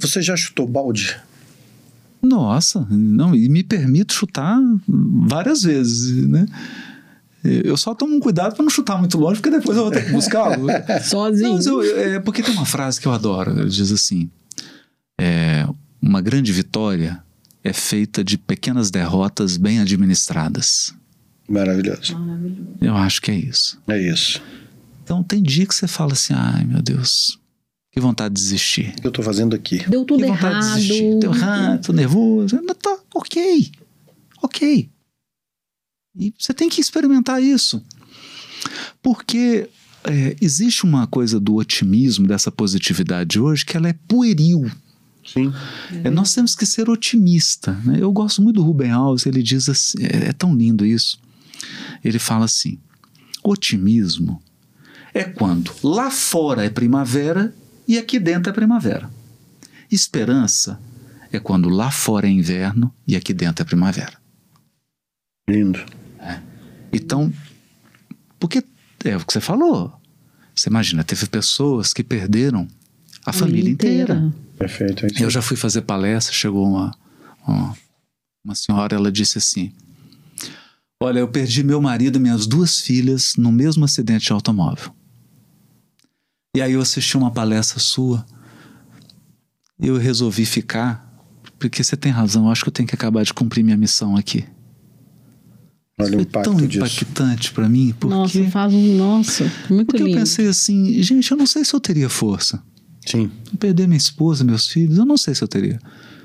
[0.01, 1.17] Você já chutou balde?
[2.23, 6.47] Nossa, não, e me permito chutar várias vezes, né?
[7.45, 10.05] Eu só tomo um cuidado para não chutar muito longe, porque depois eu vou ter
[10.05, 10.59] que buscar.
[11.03, 11.59] Sozinho.
[11.63, 13.61] Não, eu- é porque tem uma frase que eu adoro.
[13.61, 14.29] Ele diz assim:
[15.21, 15.65] é,
[16.03, 17.23] uma grande vitória
[17.69, 20.95] é feita de pequenas derrotas bem administradas.
[21.49, 22.19] Maravilhoso.
[22.19, 22.77] Maravilhoso.
[22.81, 23.81] Eu acho que é isso.
[23.87, 24.43] É isso.
[25.05, 27.39] Então tem dia que você fala assim: ai meu Deus,
[27.93, 28.95] que vontade de desistir.
[28.99, 29.89] O que eu tô fazendo aqui?
[29.89, 30.75] Deu tudo que vontade de errado.
[30.75, 31.19] desistir.
[31.19, 32.61] Deu errado, tô nervoso.
[32.63, 33.71] Não, tá, ok.
[34.43, 34.91] Ok.
[36.17, 37.85] E você tem que experimentar isso.
[39.03, 39.69] Porque
[40.05, 44.71] é, existe uma coisa do otimismo, dessa positividade hoje, que ela é pueril.
[45.33, 45.53] Sim.
[46.05, 47.73] É, nós temos que ser otimista.
[47.85, 47.99] né?
[48.01, 51.21] Eu gosto muito do Ruben Alves, ele diz assim, é, é tão lindo isso.
[52.05, 52.79] Ele fala assim:
[53.43, 54.43] otimismo
[55.13, 57.55] é quando lá fora é primavera
[57.87, 59.11] e aqui dentro é primavera.
[59.91, 60.81] Esperança
[61.33, 64.19] é quando lá fora é inverno e aqui dentro é primavera.
[65.49, 65.85] Lindo.
[66.93, 67.33] Então,
[68.39, 68.63] porque
[69.05, 69.93] é o que você falou.
[70.55, 72.69] Você imagina, teve pessoas que perderam
[73.31, 74.33] a família inteira.
[74.59, 75.07] Perfeito.
[75.07, 75.09] É.
[75.23, 76.95] Eu já fui fazer palestra, chegou uma,
[77.47, 77.77] uma,
[78.45, 79.73] uma senhora, ela disse assim:
[81.03, 84.93] Olha, eu perdi meu marido e minhas duas filhas no mesmo acidente de automóvel.
[86.57, 88.25] E aí eu assisti uma palestra sua,
[89.79, 91.07] eu resolvi ficar,
[91.59, 94.17] porque você tem razão, eu acho que eu tenho que acabar de cumprir minha missão
[94.17, 94.45] aqui.
[96.01, 96.79] Olha o Foi impacto tão disso.
[96.79, 98.97] impactante para mim, porque, Nossa, faz um.
[98.97, 100.19] Nossa, muito porque eu lindo.
[100.19, 102.63] pensei assim, gente, eu não sei se eu teria força.
[103.11, 103.31] Sim.
[103.51, 105.79] Eu perder minha esposa, meus filhos, eu não sei se eu teria.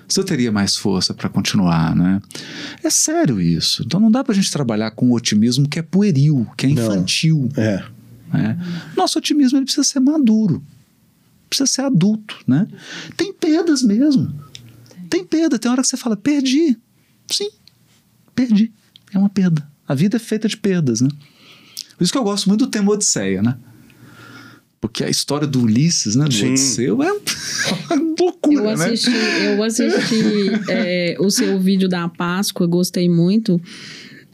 [0.08, 2.22] Se eu teria mais força para continuar, né?
[2.84, 3.84] É sério isso.
[3.86, 6.84] Então não dá pra gente trabalhar com um otimismo que é pueril, que é Não.
[6.84, 7.50] infantil.
[7.56, 7.84] É.
[8.34, 8.58] né?
[8.98, 10.62] Nosso otimismo ele precisa ser maduro,
[11.50, 12.68] precisa ser adulto, né?
[13.16, 14.34] Tem perdas mesmo.
[15.10, 15.58] Tem perda.
[15.58, 16.78] Tem hora que você fala, perdi.
[17.32, 17.50] Sim,
[18.36, 18.74] perdi.
[19.14, 19.66] É uma perda.
[19.88, 21.10] A vida é feita de perdas, né?
[21.98, 23.58] Por isso que eu gosto muito do tema Odisseia, né?
[24.84, 26.26] Porque a história do Ulisses, né?
[26.26, 26.50] Do Sim.
[26.50, 27.10] Odisseu é
[27.90, 28.74] uma loucura, Eu né?
[28.74, 29.10] assisti,
[29.46, 30.22] eu assisti
[30.70, 33.62] é, o seu vídeo da Páscoa, gostei muito.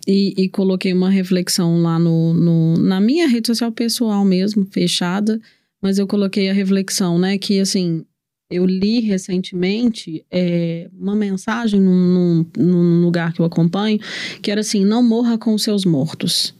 [0.08, 5.40] E, e coloquei uma reflexão lá no, no- na minha rede social pessoal mesmo, fechada.
[5.80, 7.38] Mas eu coloquei a reflexão, né?
[7.38, 8.04] Que assim,
[8.50, 14.00] eu li recentemente é, uma mensagem num, num- num lugar que eu acompanho,
[14.42, 16.56] que era assim: não morra com os seus mortos.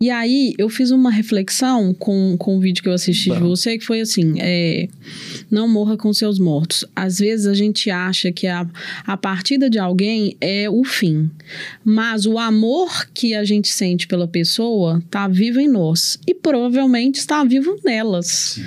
[0.00, 3.76] E aí eu fiz uma reflexão com, com o vídeo que eu assisti de você,
[3.76, 4.88] que foi assim: é,
[5.50, 6.84] não morra com seus mortos.
[6.94, 8.64] Às vezes a gente acha que a,
[9.04, 11.28] a partida de alguém é o fim.
[11.84, 16.16] Mas o amor que a gente sente pela pessoa está vivo em nós.
[16.28, 18.26] E provavelmente está vivo nelas.
[18.26, 18.62] Sim.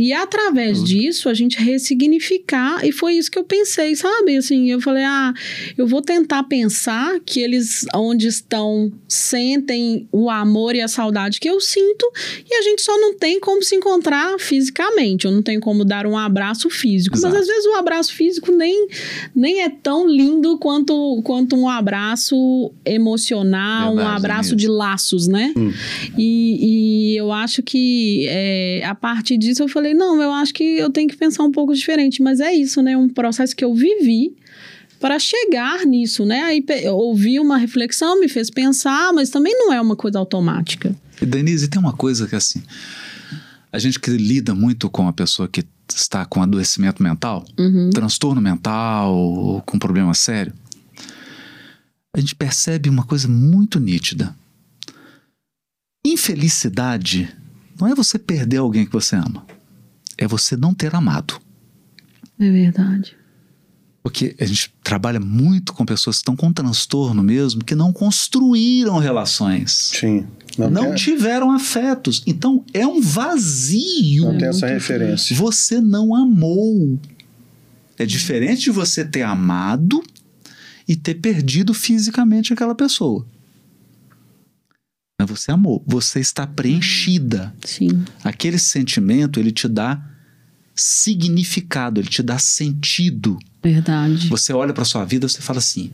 [0.00, 0.84] E através uhum.
[0.84, 4.34] disso a gente ressignificar, e foi isso que eu pensei, sabe?
[4.34, 5.34] Assim, eu falei, ah,
[5.76, 11.50] eu vou tentar pensar que eles, onde estão, sentem o amor e a saudade que
[11.50, 12.10] eu sinto,
[12.50, 16.06] e a gente só não tem como se encontrar fisicamente, eu não tenho como dar
[16.06, 17.14] um abraço físico.
[17.14, 17.34] Exato.
[17.34, 18.88] Mas às vezes o abraço físico nem,
[19.34, 25.52] nem é tão lindo quanto, quanto um abraço emocional, Verdade, um abraço de laços, né?
[25.54, 25.70] Hum.
[26.16, 30.52] E, e eu acho que é, a partir disso eu falei, falei, não, eu acho
[30.54, 32.96] que eu tenho que pensar um pouco diferente, mas é isso, né?
[32.96, 34.36] Um processo que eu vivi
[35.00, 36.42] para chegar nisso, né?
[36.42, 40.94] Aí ouvi uma reflexão, me fez pensar, mas também não é uma coisa automática.
[41.20, 42.62] E Denise, tem uma coisa que assim,
[43.72, 47.90] a gente que lida muito com a pessoa que está com adoecimento mental, uhum.
[47.90, 50.52] transtorno mental ou com problema sério,
[52.14, 54.34] a gente percebe uma coisa muito nítida.
[56.04, 57.28] Infelicidade
[57.78, 59.44] não é você perder alguém que você ama
[60.20, 61.40] é você não ter amado.
[62.38, 63.16] É verdade.
[64.02, 68.98] Porque a gente trabalha muito com pessoas que estão com transtorno mesmo, que não construíram
[68.98, 69.90] relações.
[69.98, 70.26] Sim.
[70.56, 72.22] Não, não tiveram afetos.
[72.26, 74.24] Então é um vazio.
[74.24, 75.34] Não tem essa referência.
[75.36, 76.98] Você não amou.
[77.98, 80.02] É diferente de você ter amado
[80.88, 83.26] e ter perdido fisicamente aquela pessoa.
[85.24, 87.54] Você amou, você está preenchida.
[87.64, 88.04] Sim.
[88.24, 90.02] Aquele sentimento, ele te dá
[90.74, 93.38] significado, ele te dá sentido.
[93.62, 94.28] Verdade.
[94.28, 95.90] Você olha para sua vida, você fala assim: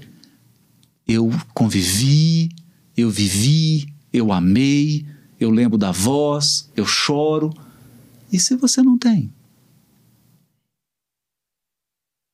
[1.07, 2.51] eu convivi,
[2.97, 5.07] eu vivi, eu amei,
[5.39, 7.53] eu lembro da voz, eu choro.
[8.33, 9.33] E se você não tem?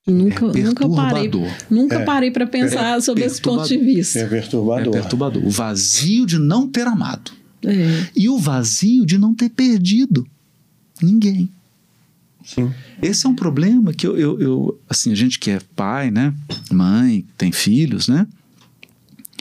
[0.05, 1.31] Nunca, é nunca parei,
[1.71, 4.19] nunca é, parei para pensar é sobre esse ponto de vista.
[4.19, 4.97] É perturbador.
[4.97, 5.47] É perturbador.
[5.47, 7.31] O vazio de não ter amado.
[7.65, 8.09] É.
[8.17, 10.27] E o vazio de não ter perdido
[11.01, 11.49] ninguém.
[12.45, 12.73] Sim.
[13.01, 16.35] Esse é um problema que eu, eu, eu, assim, a gente que é pai, né,
[16.73, 18.27] mãe, tem filhos, né,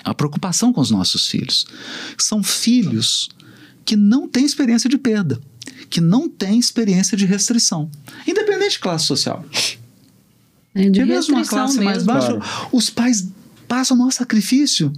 [0.04, 1.66] a preocupação com os nossos filhos.
[2.20, 3.30] São filhos
[3.84, 5.42] que não têm experiência de perda,
[5.90, 7.90] que não têm experiência de restrição,
[8.28, 9.44] independente de classe social.
[10.74, 12.70] É de mesmo uma classe mesmo, mais baixa, claro.
[12.72, 13.28] os pais
[13.68, 14.92] passam o maior sacrifício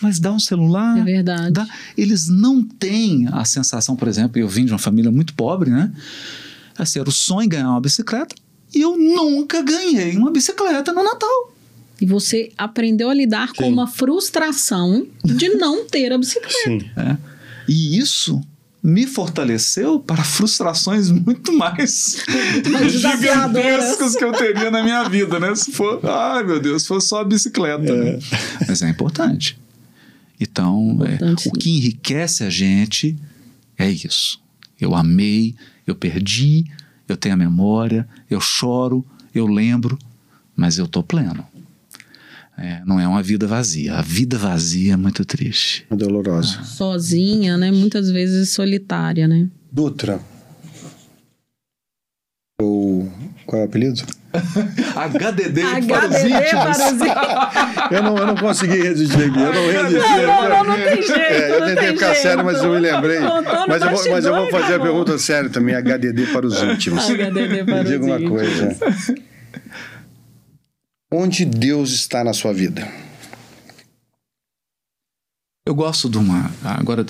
[0.00, 0.98] mas dá um celular.
[0.98, 1.52] É verdade.
[1.52, 5.70] Dá, eles não têm a sensação, por exemplo, eu vim de uma família muito pobre,
[5.70, 5.92] né?
[6.76, 8.34] Assim, era o sonho ganhar uma bicicleta
[8.74, 11.52] e eu nunca ganhei uma bicicleta no Natal.
[12.00, 13.54] E você aprendeu a lidar Sim.
[13.56, 16.58] com uma frustração de não ter a bicicleta.
[16.64, 16.90] Sim.
[16.96, 17.16] É.
[17.68, 18.40] E isso
[18.82, 25.38] me fortaleceu para frustrações muito mais, muito mais gigantescas que eu teria na minha vida,
[25.38, 25.54] né?
[25.54, 27.92] Se for, ai meu Deus, se for só a bicicleta.
[27.92, 28.12] É.
[28.12, 28.18] Né?
[28.66, 29.58] Mas é importante.
[30.40, 33.16] Então, é, importante, é, o que enriquece a gente
[33.76, 34.40] é isso.
[34.80, 35.54] Eu amei,
[35.86, 36.64] eu perdi,
[37.06, 39.98] eu tenho a memória, eu choro, eu lembro,
[40.56, 41.46] mas eu tô pleno.
[42.60, 43.94] É, não é uma vida vazia.
[43.94, 45.86] A vida vazia é muito triste.
[45.90, 46.62] É dolorosa.
[46.62, 47.70] Sozinha, né?
[47.70, 49.48] Muitas vezes solitária, né?
[49.72, 50.20] Dutra.
[52.60, 53.10] Ou
[53.46, 54.02] qual é o apelido?
[54.94, 57.00] HDD, HDD para os íntimos.
[57.90, 59.40] eu, não, eu não consegui resistir aqui.
[59.40, 60.22] Eu não resisti.
[60.26, 61.18] Não, não, não, tem jeito.
[61.18, 62.22] É, eu tentei ficar jeito.
[62.22, 63.20] sério, mas eu me lembrei.
[63.66, 65.74] Mas eu, vou, mas eu vou fazer a pergunta séria também.
[65.74, 67.08] HDD para os íntimos.
[67.08, 68.76] HDD para me diga uma coisa.
[71.10, 72.90] Onde Deus está na sua vida?
[75.66, 76.50] Eu gosto de uma.
[76.62, 77.04] Agora,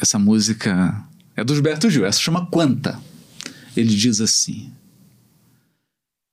[0.00, 1.04] essa música
[1.36, 2.06] é do Gilberto Gil.
[2.06, 3.00] Essa chama Quanta.
[3.76, 4.72] Ele diz assim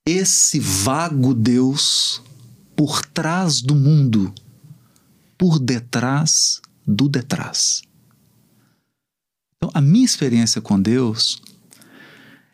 [0.09, 2.21] esse vago Deus
[2.75, 4.33] por trás do mundo,
[5.37, 7.83] por detrás do detrás.
[9.57, 11.41] Então, a minha experiência com Deus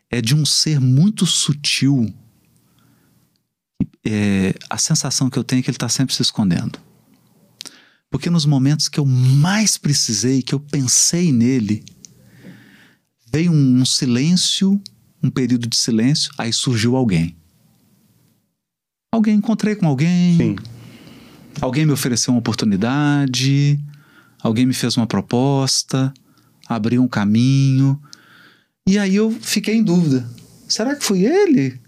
[0.10, 2.13] é de um ser muito sutil.
[4.05, 6.79] É, a sensação que eu tenho é que ele está sempre se escondendo.
[8.09, 11.83] Porque nos momentos que eu mais precisei, que eu pensei nele,
[13.31, 14.79] veio um, um silêncio,
[15.21, 17.35] um período de silêncio, aí surgiu alguém.
[19.11, 20.37] Alguém encontrei com alguém.
[20.37, 20.55] Sim.
[21.61, 23.79] Alguém me ofereceu uma oportunidade.
[24.41, 26.13] Alguém me fez uma proposta.
[26.67, 27.99] Abriu um caminho.
[28.87, 30.29] E aí eu fiquei em dúvida.
[30.67, 31.79] Será que foi ele?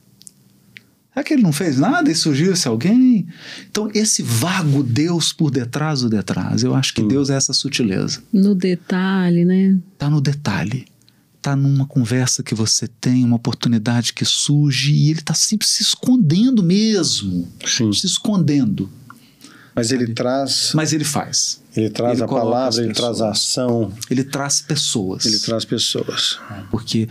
[1.17, 3.25] Será que ele não fez nada e surgiu esse alguém?
[3.71, 7.07] Então, esse vago Deus por detrás do detrás, eu acho que Hum.
[7.07, 8.21] Deus é essa sutileza.
[8.31, 9.79] No detalhe, né?
[9.97, 10.85] Tá no detalhe.
[11.41, 15.81] Tá numa conversa que você tem, uma oportunidade que surge e ele tá sempre se
[15.81, 17.47] escondendo mesmo.
[17.65, 17.91] Sim.
[17.93, 18.87] Se escondendo.
[19.75, 21.61] Mas ele traz, Mas ele faz.
[21.75, 25.25] ele traz Ele a palavra, ele traz a ação, Ele traz pessoas.
[25.25, 26.37] ele traz pessoas.
[26.69, 27.07] Porque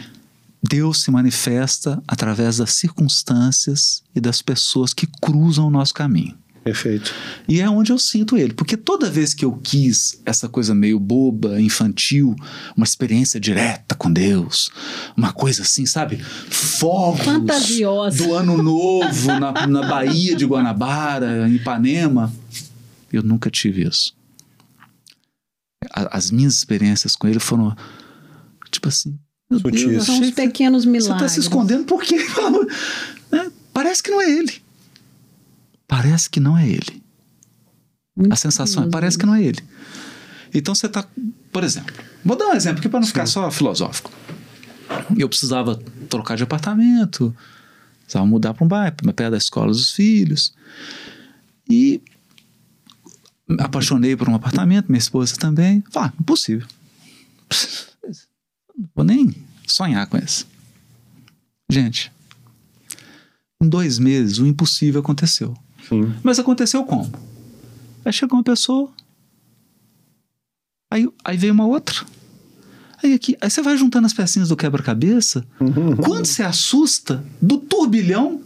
[0.68, 6.36] Deus se manifesta através das circunstâncias e das pessoas que cruzam o nosso caminho.
[6.64, 7.14] Perfeito.
[7.46, 8.52] E é onde eu sinto ele.
[8.52, 12.34] Porque toda vez que eu quis essa coisa meio boba, infantil,
[12.76, 14.72] uma experiência direta com Deus,
[15.16, 16.16] uma coisa assim, sabe?
[16.18, 18.18] Fogos Fantasiosa.
[18.24, 22.32] do ano novo na, na Baía de Guanabara, em Ipanema.
[23.12, 24.12] Eu nunca tive isso.
[25.92, 27.76] A- as minhas experiências com ele foram
[28.72, 29.16] tipo assim.
[29.50, 29.84] Meu Sutis.
[29.86, 31.14] Deus, São os que pequenos você milagres.
[31.16, 32.16] está se escondendo por quê?
[33.30, 33.50] Né?
[33.72, 34.62] Parece que não é ele.
[35.88, 37.02] Parece que não é ele.
[38.16, 39.58] Muito A sensação é, parece que não é ele.
[40.54, 41.06] Então você está,
[41.52, 41.92] por exemplo,
[42.24, 44.10] vou dar um exemplo aqui para não ficar só filosófico.
[45.18, 45.76] Eu precisava
[46.08, 47.34] trocar de apartamento,
[48.00, 50.54] precisava mudar para um bairro, para perto da escola dos filhos.
[51.68, 52.00] E
[53.48, 55.82] me apaixonei por um apartamento, minha esposa também.
[55.90, 56.66] Falei, ah, impossível.
[58.94, 59.34] Vou nem
[59.66, 60.46] sonhar com isso.
[61.70, 62.12] Gente,
[63.62, 65.54] em dois meses o impossível aconteceu.
[65.88, 66.12] Sim.
[66.22, 67.10] Mas aconteceu como?
[68.04, 68.90] Aí chegou uma pessoa,
[70.90, 72.04] aí, aí veio uma outra.
[73.02, 75.44] Aí, aqui, aí você vai juntando as pecinhas do quebra-cabeça.
[76.04, 78.40] Quando você assusta do turbilhão,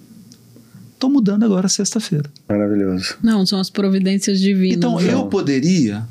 [0.99, 2.31] tô mudando agora sexta-feira.
[2.49, 3.17] Maravilhoso.
[3.23, 4.77] Não, são as providências divinas.
[4.77, 6.07] Então eu poderia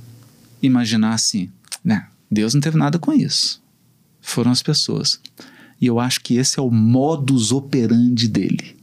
[0.61, 1.49] imaginar assim,
[1.83, 2.07] né?
[2.31, 3.61] Deus não teve nada com isso.
[4.21, 5.19] Foram as pessoas.
[5.81, 8.75] E eu acho que esse é o modus operandi dele.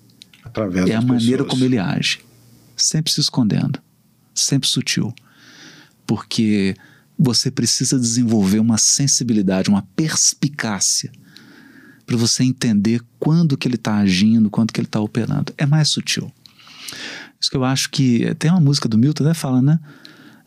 [0.42, 1.51] Através É a maneira pessoas.
[1.51, 2.20] como ele age.
[2.77, 3.79] Sempre se escondendo.
[4.35, 5.14] Sempre sutil.
[6.07, 6.75] Porque
[7.18, 11.11] você precisa desenvolver uma sensibilidade, uma perspicácia
[12.07, 15.53] para você entender quando que ele está agindo, quando que ele está operando.
[15.59, 16.33] É mais sutil.
[17.40, 19.35] Isso que eu acho que tem uma música do Milton, né?
[19.35, 19.79] Fala, né?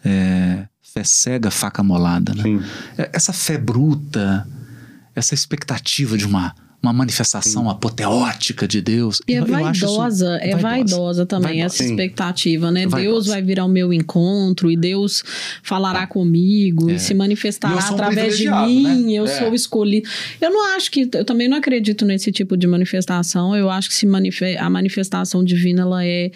[0.03, 2.43] É, fé cega, faca molada, né?
[2.43, 2.61] Sim.
[2.97, 4.47] É, Essa fé bruta,
[5.15, 9.21] essa expectativa de uma, uma manifestação apoteótica de Deus.
[9.27, 11.65] E é eu- eu vaidosa, é vaidosa também Vaidosa.
[11.75, 11.89] essa Sim.
[11.89, 12.87] expectativa, né?
[12.87, 13.01] Vaidosa.
[13.01, 15.23] Deus vai vir ao meu encontro e Deus
[15.61, 16.93] falará comigo É.
[16.93, 19.11] e se E manifestará um através de mim, né?
[19.13, 19.39] eu É.
[19.39, 20.07] sou escolhido.
[20.39, 23.95] Eu não acho que, eu também não acredito nesse tipo de manifestação, eu acho que
[23.95, 26.31] se manife- a manifestação divina ela é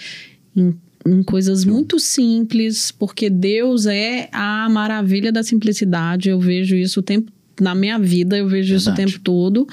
[0.55, 0.75] em,
[1.07, 7.03] em coisas muito simples, porque Deus é a maravilha da simplicidade, eu vejo isso o
[7.03, 9.13] tempo na minha vida, eu vejo isso o Verdade.
[9.13, 9.67] tempo todo.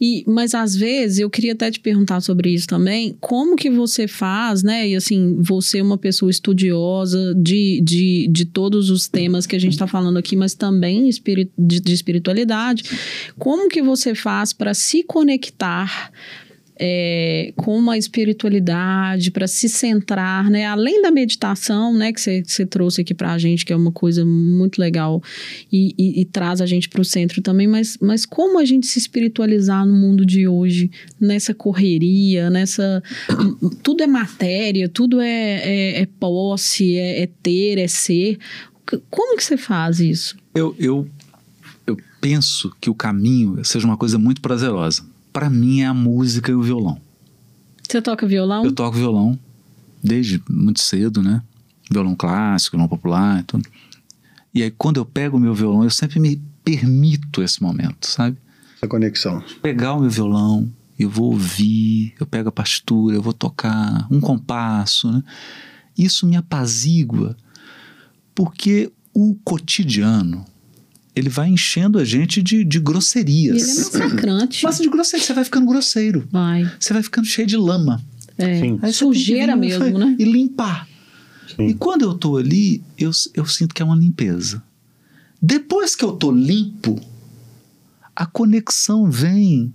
[0.00, 3.14] E, mas às vezes eu queria até te perguntar sobre isso também.
[3.20, 4.88] Como que você faz, né?
[4.88, 9.58] E assim, você é uma pessoa estudiosa de, de, de todos os temas que a
[9.58, 12.84] gente está falando aqui, mas também de, de espiritualidade.
[13.38, 16.10] Como que você faz para se conectar?
[16.82, 20.64] É, com uma espiritualidade para se centrar, né?
[20.64, 22.10] Além da meditação, né?
[22.12, 25.22] Que você- trouxe aqui para a gente, que é uma coisa muito legal
[25.70, 27.66] e, e- e traz a gente para o centro também.
[27.66, 30.90] Mas, mas como a gente se espiritualizar no mundo de hoje,
[31.20, 33.02] nessa correria, nessa
[33.82, 38.38] tudo é matéria, tudo é, é, é posse, é, é ter, é ser.
[39.10, 40.36] Como que você faz isso?
[40.54, 41.06] Eu, eu,
[41.86, 45.04] eu penso que o caminho seja uma coisa muito prazerosa.
[45.32, 47.00] Para mim é a música e o violão.
[47.88, 48.64] Você toca violão?
[48.64, 49.38] Eu toco violão
[50.02, 51.42] desde muito cedo, né?
[51.90, 53.68] Violão clássico, violão popular e tudo.
[54.54, 58.36] E aí, quando eu pego o meu violão, eu sempre me permito esse momento, sabe?
[58.76, 59.42] Essa conexão.
[59.62, 64.20] Pegar o meu violão, eu vou ouvir, eu pego a partitura, eu vou tocar um
[64.20, 65.22] compasso, né?
[65.96, 67.36] Isso me apazigua,
[68.34, 70.44] porque o cotidiano,
[71.14, 73.78] ele vai enchendo a gente de, de Ele é grosserias.
[73.78, 74.64] massacrante.
[74.64, 76.28] Mas de grosseiro, você vai ficando grosseiro.
[76.30, 76.70] Vai.
[76.78, 78.02] Você vai ficando cheio de lama.
[78.38, 78.92] É.
[78.92, 80.16] Sujeira mesmo, né?
[80.18, 80.88] E limpar.
[81.54, 81.66] Sim.
[81.66, 84.62] E quando eu tô ali, eu, eu sinto que é uma limpeza.
[85.42, 87.00] Depois que eu tô limpo,
[88.14, 89.72] a conexão vem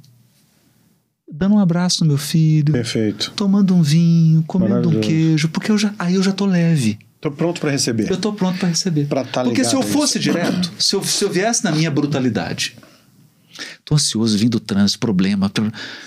[1.31, 3.33] dando um abraço no meu filho, Perfeito.
[3.35, 6.97] tomando um vinho, comendo um queijo, porque eu já, aí eu já tô leve.
[7.25, 8.11] Tô pronto para receber.
[8.11, 9.07] Eu tô pronto para receber.
[9.07, 12.75] Pra tá porque se eu fosse direto, se eu, se eu viesse na minha brutalidade,
[13.83, 15.51] tô ansioso, vindo do trânsito, problema.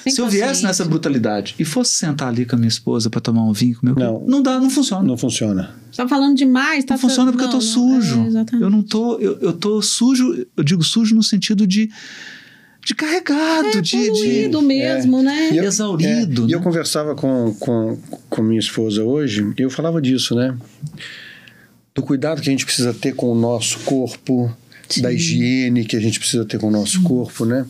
[0.07, 3.43] se eu viesse nessa brutalidade e fosse sentar ali com a minha esposa para tomar
[3.43, 4.25] um vinho com meu Não.
[4.29, 5.03] não dá, não funciona.
[5.03, 5.75] Não funciona.
[5.91, 8.23] Você tá falando demais, tá Não funciona porque eu tô não, sujo.
[8.23, 8.63] é, exatamente.
[8.63, 11.91] eu não tô, eu, eu tô sujo, eu digo sujo no sentido de,
[12.89, 15.51] de carregado, É, de, de poluído mesmo, né?
[15.53, 16.43] E eu- exaurido.
[16.43, 16.55] É, e né?
[16.55, 17.99] eu conversava com, com,
[18.31, 20.57] com minha esposa hoje, e eu falava disso, né?
[21.95, 24.51] Do cuidado que a gente precisa ter com o nosso corpo,
[25.03, 25.15] da Sim.
[25.17, 27.67] higiene que a gente precisa ter com o nosso corpo, né?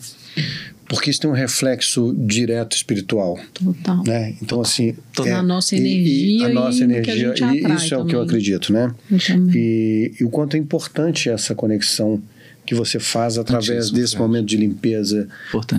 [0.87, 4.01] Porque isso tem um reflexo direto espiritual, Total.
[4.05, 4.33] né?
[4.41, 4.95] Então, assim...
[5.13, 5.33] Total.
[5.33, 7.93] Na nossa e- energia a e nossa no que a energia, gente e atrai isso
[7.93, 8.23] é o que eu também.
[8.25, 8.91] acredito, né?
[9.11, 9.53] Eu também.
[9.55, 12.21] E, e o quanto é importante essa conexão
[12.69, 14.21] que você faz através desse Fred.
[14.21, 15.27] momento de limpeza,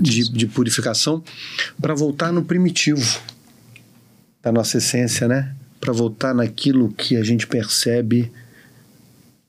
[0.01, 1.22] de, de purificação,
[1.80, 3.20] para voltar no primitivo
[4.43, 5.55] da nossa essência, né?
[5.80, 8.32] Para voltar naquilo que a gente percebe,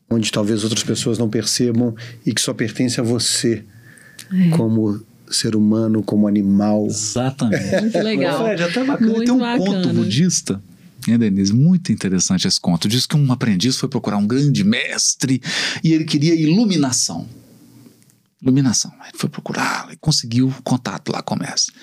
[0.08, 3.64] onde talvez outras pessoas não percebam e que só pertence a você,
[4.32, 4.50] É.
[4.56, 6.86] como ser humano, como animal.
[6.86, 7.82] Exatamente.
[7.82, 8.44] Muito legal.
[8.46, 9.10] Fred, até bacana.
[9.12, 9.66] Muito Tem um bacana.
[9.66, 10.62] conto budista,
[11.08, 11.54] né, Denise?
[11.54, 12.88] Muito interessante esse conto.
[12.88, 15.41] Diz que um aprendiz foi procurar um grande mestre
[15.84, 17.28] e ele queria iluminação.
[18.41, 18.91] Iluminação.
[19.08, 21.74] Ele foi procurar e conseguiu contato lá com o mestre.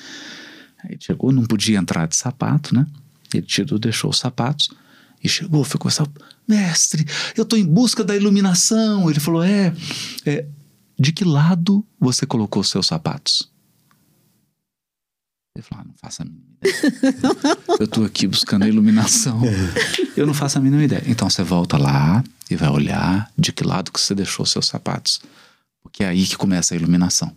[0.85, 2.87] Aí chegou, não podia entrar de sapato, né?
[3.33, 4.71] Ele tirou, deixou os sapatos
[5.23, 6.07] e chegou, foi conversar.
[6.47, 7.05] Mestre,
[7.37, 9.11] eu estou em busca da iluminação.
[9.11, 9.75] Ele falou: é,
[10.25, 10.47] é,
[10.99, 13.51] de que lado você colocou seus sapatos?
[15.59, 17.59] Ele falou: ah, não faço a mínima ideia.
[17.81, 19.43] eu estou aqui buscando a iluminação.
[20.17, 21.03] Eu não faço a mínima ideia.
[21.07, 25.21] Então você volta lá e vai olhar de que lado que você deixou seus sapatos.
[25.83, 27.35] Porque é aí que começa a iluminação.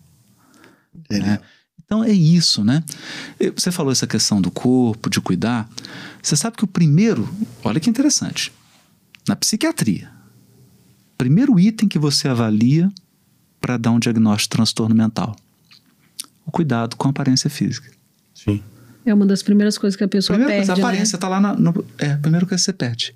[1.09, 1.39] né?
[1.83, 2.83] Então é isso, né?
[3.55, 5.67] Você falou essa questão do corpo, de cuidar.
[6.21, 7.27] Você sabe que o primeiro,
[7.63, 8.53] olha que interessante,
[9.27, 10.11] na psiquiatria,
[11.17, 12.91] primeiro item que você avalia
[13.59, 15.35] para dar um diagnóstico de transtorno mental,
[16.45, 18.00] o cuidado com a aparência física.
[18.43, 18.63] Sim.
[19.05, 20.89] É uma das primeiras coisas que a pessoa Primeira perde, coisa, a né?
[20.89, 23.13] aparência tá lá na, no, é a primeira coisa que você perde.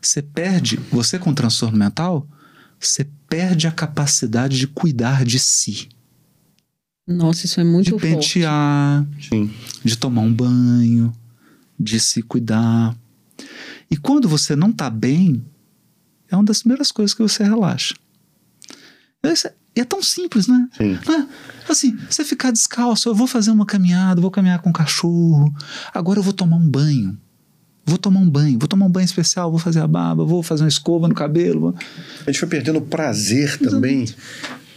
[0.00, 2.26] Você perde, você com transtorno mental,
[2.78, 5.88] você perde a capacidade de cuidar de si,
[7.06, 8.06] Nossa, isso é muito de forte.
[8.06, 9.50] pentear, Sim.
[9.84, 11.12] de tomar um banho,
[11.80, 12.96] de se cuidar.
[13.90, 15.44] E quando você não tá bem,
[16.30, 17.94] é uma das primeiras coisas que você relaxa.
[19.78, 20.68] E é tão simples, né?
[20.76, 20.98] Sim.
[21.06, 21.26] Não é?
[21.68, 25.54] Assim, você ficar descalço, eu vou fazer uma caminhada, vou caminhar com o cachorro,
[25.94, 27.16] agora eu vou tomar um banho.
[27.86, 30.64] Vou tomar um banho, vou tomar um banho especial, vou fazer a barba, vou fazer
[30.64, 31.60] uma escova no cabelo.
[31.60, 31.74] vou-
[32.26, 34.04] A gente foi perdendo o prazer também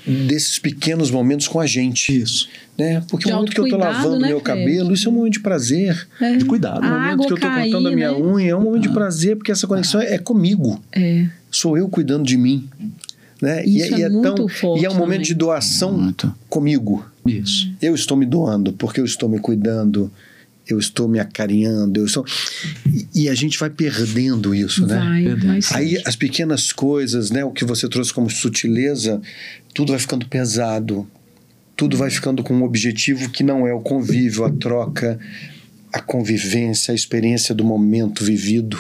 [0.06, 2.16] desses pequenos momentos com a gente.
[2.22, 2.48] Isso.
[2.78, 3.04] Né?
[3.10, 4.60] Porque De o momento que eu tô autocuidado, lavando né, meu Fred?
[4.60, 6.08] cabelo, isso é um momento de prazer.
[6.20, 6.38] É.
[6.38, 6.82] De cuidado.
[6.86, 8.18] O momento que eu tô cair, cortando a minha né?
[8.18, 10.82] unha é um momento de prazer, porque essa conexão é comigo.
[10.92, 11.28] É.
[11.52, 12.70] Sou eu cuidando de mim.
[13.42, 13.66] Né?
[13.66, 15.28] Isso é muito forte E é um momento também.
[15.28, 16.34] de doação Muito.
[16.48, 17.04] comigo.
[17.26, 17.72] Isso.
[17.82, 20.12] Eu estou me doando, porque eu estou me cuidando,
[20.68, 22.24] eu estou me acarinhando, eu estou.
[22.86, 24.96] E, e a gente vai perdendo isso, né?
[24.96, 25.60] Vai, vai.
[25.72, 29.20] Aí as pequenas coisas, né, o que você trouxe como sutileza,
[29.74, 31.08] tudo vai ficando pesado.
[31.76, 35.20] Tudo vai ficando com um objetivo que não é o convívio, a troca,
[35.92, 38.78] a convivência, a experiência do momento vivido,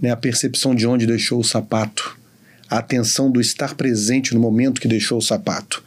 [0.00, 2.16] né, a percepção de onde deixou o sapato,
[2.70, 5.82] a atenção do estar presente no momento que deixou o sapato.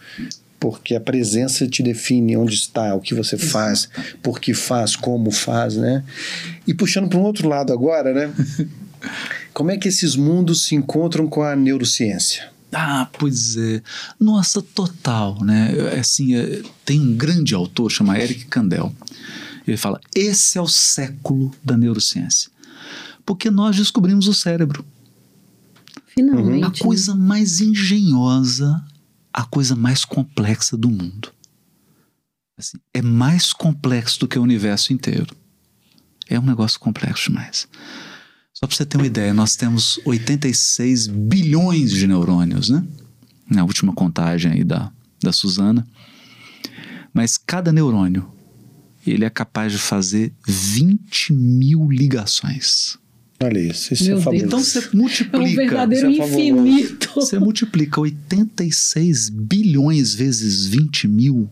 [0.59, 3.89] Porque a presença te define onde está, o que você faz,
[4.21, 6.03] por que faz, como faz, né?
[6.67, 8.33] E puxando para um outro lado agora, né?
[9.53, 12.49] Como é que esses mundos se encontram com a neurociência?
[12.71, 13.81] Ah, pois é.
[14.19, 15.75] Nossa, total, né?
[15.93, 18.93] É Assim, é, tem um grande autor, chama Eric Kandel.
[19.67, 22.49] Ele fala: esse é o século da neurociência.
[23.25, 24.83] Porque nós descobrimos o cérebro.
[26.13, 26.63] Finalmente.
[26.63, 26.75] A né?
[26.79, 28.83] coisa mais engenhosa,
[29.33, 31.31] a coisa mais complexa do mundo.
[32.57, 35.35] Assim, é mais complexo do que o universo inteiro.
[36.29, 37.67] É um negócio complexo demais.
[38.53, 42.85] Só para você ter uma ideia, nós temos 86 bilhões de neurônios, né?
[43.49, 44.91] Na última contagem aí da,
[45.21, 45.85] da Suzana.
[47.11, 48.31] Mas cada neurônio,
[49.05, 52.97] ele é capaz de fazer 20 mil ligações.
[53.43, 54.45] Olha isso, isso Meu é fabuloso.
[54.45, 55.55] Então você É um multiplica.
[55.55, 56.39] verdadeiro é fabuloso.
[56.67, 57.11] infinito.
[57.15, 61.49] Você multiplica 86 bilhões vezes 20 mil,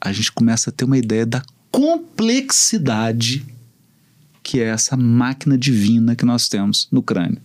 [0.00, 3.44] a gente começa a ter uma ideia da complexidade
[4.42, 7.40] que é essa máquina divina que nós temos no crânio.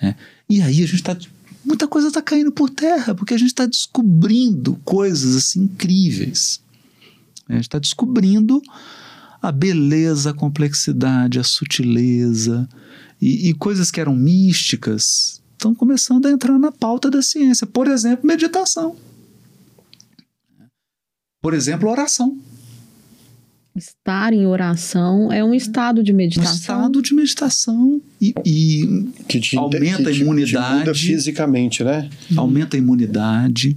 [0.00, 0.14] né?
[0.48, 1.16] E aí a gente está.
[1.64, 6.60] Muita coisa está caindo por terra, porque a gente está descobrindo coisas assim incríveis.
[7.48, 8.62] A gente está descobrindo
[9.40, 12.68] a beleza, a complexidade, a sutileza
[13.22, 17.64] e, e coisas que eram místicas estão começando a entrar na pauta da ciência.
[17.64, 18.96] Por exemplo, meditação.
[21.40, 22.36] Por exemplo, oração.
[23.76, 26.54] Estar em oração é um estado de Um meditação.
[26.54, 30.74] estado de meditação e, e que te, aumenta que a imunidade.
[30.74, 32.10] Te muda fisicamente, né?
[32.36, 33.76] aumenta a imunidade,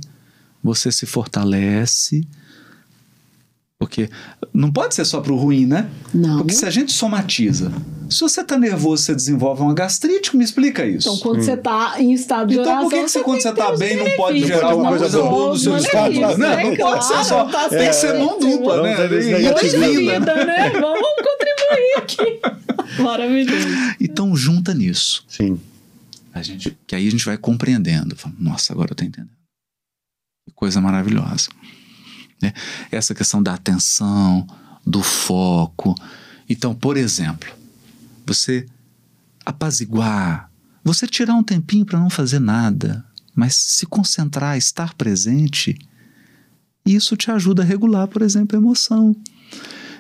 [0.62, 2.28] você se fortalece,
[3.78, 4.10] Porque
[4.54, 5.90] não pode ser só pro ruim, né?
[6.14, 6.38] Não.
[6.38, 7.74] Porque se a gente somatiza,
[8.10, 11.10] se você tá nervoso, você desenvolve uma gastrite, me explica isso.
[11.10, 13.54] Então, quando você tá em estado de Então, oração, por que, que você, quando você
[13.54, 16.14] tá os bem, não pode gerar uma coisa Não, boa no seu não, estado?
[16.14, 16.64] Não, né?
[16.64, 17.46] não pode ser só.
[17.46, 18.94] Claro, tá Tem que ser mão dupla, né?
[18.94, 20.12] E Poxa Negativismo.
[20.12, 20.70] vida, né?
[20.70, 22.40] Vamos contribuir aqui.
[23.04, 23.68] Maravilhoso.
[24.00, 25.26] Então, junta nisso.
[25.28, 25.60] Sim.
[26.34, 28.16] A gente, que aí a gente vai compreendendo.
[28.40, 29.30] Nossa, agora eu tô entendendo.
[30.48, 31.50] Que coisa maravilhosa.
[32.42, 32.54] Né?
[32.92, 34.46] Essa questão da atenção,
[34.86, 35.96] do foco.
[36.48, 37.50] Então, por exemplo,
[38.26, 38.66] você
[39.46, 40.50] apaziguar,
[40.84, 43.06] você tirar um tempinho para não fazer nada,
[43.36, 45.78] mas se concentrar, estar presente,
[46.86, 49.16] isso te ajuda a regular, por exemplo, a emoção.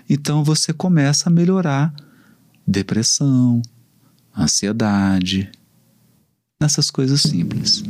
[0.09, 1.93] Então você começa a melhorar
[2.67, 3.61] depressão,
[4.38, 5.51] ansiedade,
[6.59, 7.83] nessas coisas simples.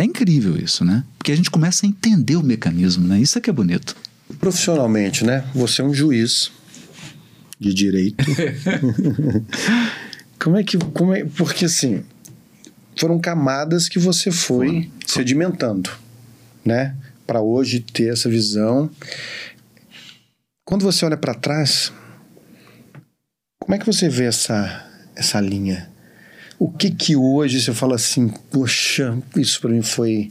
[0.00, 1.04] É incrível isso, né?
[1.18, 3.20] Porque a gente começa a entender o mecanismo, né?
[3.20, 3.94] Isso é que é bonito.
[4.38, 5.44] Profissionalmente, né?
[5.54, 6.50] Você é um juiz
[7.58, 8.24] de direito.
[10.42, 10.78] como é que.
[10.78, 12.02] Como é, porque assim,
[12.98, 15.90] foram camadas que você foi sedimentando,
[16.64, 16.96] né?
[17.26, 18.90] Para hoje ter essa visão.
[20.64, 21.92] Quando você olha para trás,
[23.58, 25.89] como é que você vê essa, essa linha?
[26.60, 30.30] O que que hoje você fala assim, poxa, isso para mim foi.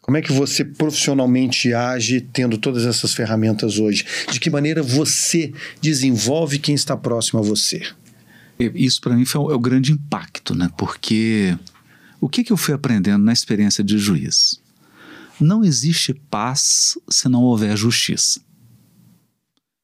[0.00, 4.06] Como é que você profissionalmente age tendo todas essas ferramentas hoje?
[4.32, 7.82] De que maneira você desenvolve quem está próximo a você?
[8.58, 10.70] Isso para mim foi o, é o grande impacto, né?
[10.78, 11.54] Porque
[12.18, 14.62] o que, que eu fui aprendendo na experiência de juiz?
[15.38, 18.40] Não existe paz se não houver justiça.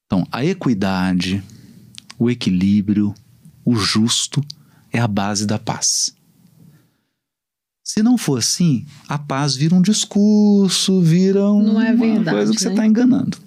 [0.06, 1.42] Então, a equidade,
[2.18, 3.14] o equilíbrio,
[3.62, 4.42] o justo
[4.93, 6.14] é a base da paz.
[7.84, 12.30] Se não for assim, a paz vira um discurso, vira um- Não é uma verdade,
[12.36, 12.74] coisa que você né?
[12.74, 13.38] está enganando.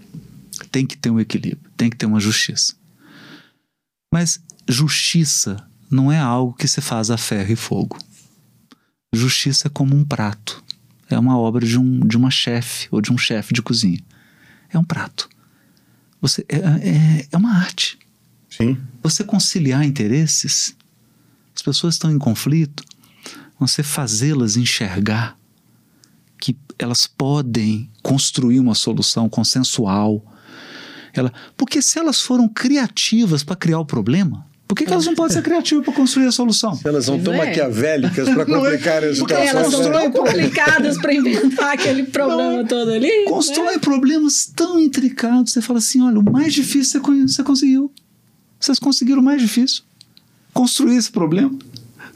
[0.72, 2.74] Tem que ter um equilíbrio, tem que ter uma justiça.
[4.14, 7.98] Mas justiça não é algo que se faz a ferro e fogo.
[9.14, 10.64] Justiça é como um prato.
[11.10, 14.00] É uma obra de, um, de uma chefe ou de um chefe de cozinha.
[14.70, 15.30] É um prato.
[16.20, 17.98] Você, é, é, é uma arte.
[18.50, 18.78] Sim.
[19.04, 20.76] Você conciliar interesses,
[21.56, 22.84] as pessoas estão em conflito,
[23.60, 25.38] você fazê-las enxergar
[26.40, 30.24] que elas podem construir uma solução consensual.
[31.14, 35.16] Ela, porque se elas foram criativas para criar o problema, por que, que elas não
[35.16, 36.78] podem ser criativas para construir a solução?
[36.84, 37.38] Elas não Pois tão é.
[37.38, 39.92] maquiavélicas para complicar as Porque Porque elas são né?
[39.92, 43.08] tão complicadas para inventar aquele problema todo ali.
[43.08, 43.26] né?
[43.30, 45.54] Constrói problemas tão intricados.
[45.54, 47.92] Você fala assim: olha, o mais difícil você conseguiu.
[48.60, 49.84] Vocês conseguiram o mais difícil.
[50.56, 51.52] Construir esse problema.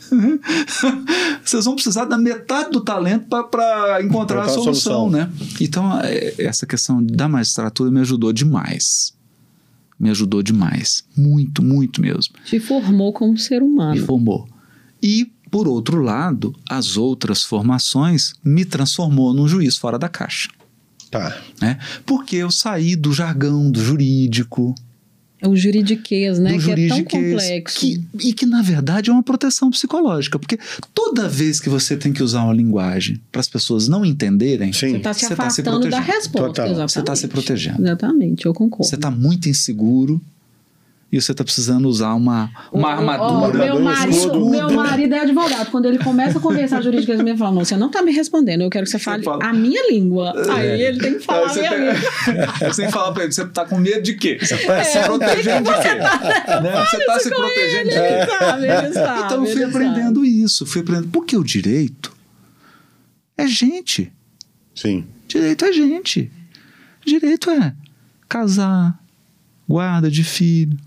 [1.46, 5.10] Vocês vão precisar da metade do talento para encontrar a Encontrar a solução, solução.
[5.10, 5.32] né?
[5.60, 9.14] Então, é, essa questão da magistratura me ajudou demais.
[10.00, 11.04] Me ajudou demais.
[11.16, 12.34] Muito, muito mesmo.
[12.46, 14.06] Te formou como ser Me humano.
[14.06, 14.48] formou.
[15.04, 20.50] E, por outro lado, as outras formações me transformou num juiz fora da caixa.
[21.12, 21.38] Tá.
[21.62, 21.78] Né?
[22.06, 24.74] Porque eu saí do jargão, do jurídico,
[25.48, 26.54] o juridiquês, né?
[26.54, 27.80] do que é tão complexo.
[27.80, 30.58] que- e que na verdade é uma proteção psicológica, porque
[30.94, 34.90] toda vez que você tem que usar uma linguagem para as pessoas não entenderem, Sim.
[34.92, 36.68] Você está se Você tá se afastando da resposta.
[36.88, 37.82] Você está se protegendo.
[37.82, 38.86] Exatamente, eu concordo.
[38.86, 40.22] Você está muito inseguro
[41.12, 43.57] e você está precisando usar uma, uma armadura.
[43.66, 45.72] meu, marido, meu marido é advogado.
[45.72, 48.62] Quando ele começa a conversar jurídico, ele fala: Não, você não está me respondendo.
[48.62, 50.34] Eu quero que você fale fala- a minha língua.
[50.53, 52.53] Aí ele tem que falar a Aí você, minha tem, língua.
[52.70, 54.38] Você tem que falar pra ele, você tá com medo de quê?
[54.39, 55.95] Você tá É, se protegendo de quê?
[56.45, 56.86] tá Né?
[56.86, 57.99] Você tá se protegendo de quê?
[57.99, 59.22] Ele sabe, ele sabe.
[59.26, 61.07] Então eu fui ele aprendendo isso, fui aprendendo.
[61.10, 62.16] Porque o direito
[63.38, 64.12] é gente.
[64.76, 65.05] Sim.
[65.28, 66.32] Direito é gente.
[67.05, 67.74] Direito é
[68.28, 68.99] casar,
[69.70, 70.78] guarda de filho.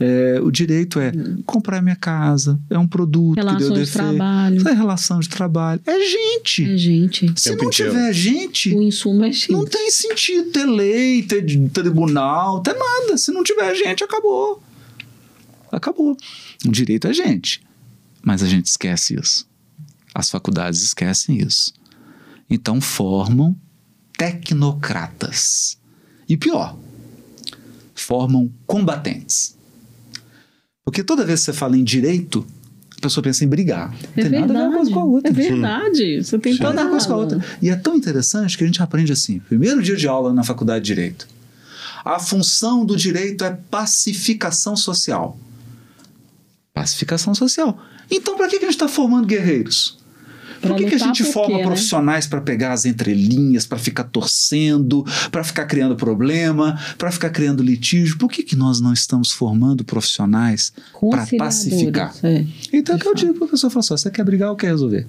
[0.00, 1.12] É, o direito é
[1.46, 4.68] comprar minha casa, é um produto que deu Relação de trabalho.
[4.68, 5.80] É relação de trabalho.
[5.86, 6.64] É gente.
[6.64, 7.32] É gente.
[7.36, 7.92] Se Tempo não inteiro.
[7.92, 9.52] tiver gente, O insumo é gente.
[9.52, 13.16] não tem sentido ter lei, ter tribunal, ter nada.
[13.16, 14.60] Se não tiver gente, acabou.
[15.70, 16.16] Acabou.
[16.66, 17.60] O direito é gente.
[18.24, 19.46] Mas a gente esquece isso.
[20.12, 21.72] As faculdades esquecem isso.
[22.50, 23.54] Então formam
[24.18, 25.78] tecnocratas.
[26.28, 26.76] E pior,
[28.02, 29.56] formam combatentes.
[30.84, 32.44] Porque toda vez que você fala em direito,
[32.98, 33.90] a pessoa pensa em brigar.
[33.90, 34.92] Não É tem nada a ver uma coisa verdade.
[34.94, 35.30] com a outra.
[35.30, 36.24] É verdade.
[36.24, 37.44] Você tem tem toda a coisa com a outra.
[37.60, 40.84] E é tão interessante que a gente aprende assim, primeiro dia de aula na faculdade
[40.84, 41.28] de Direito.
[42.04, 45.38] A função do direito é pacificação social.
[46.74, 47.78] Pacificação social.
[48.10, 49.98] Então, para que que a gente está formando guerreiros?
[50.62, 51.66] Por que, que a gente forma quê, né?
[51.66, 52.30] profissionais né?
[52.30, 58.16] para pegar as entrelinhas, para ficar torcendo, para ficar criando problema, para ficar criando litígio?
[58.16, 60.72] Por que, que nós não estamos formando profissionais
[61.10, 62.14] para pacificar?
[62.22, 64.56] É, então, é que eu digo para a pessoa: fala só, você quer brigar ou
[64.56, 65.06] quer resolver?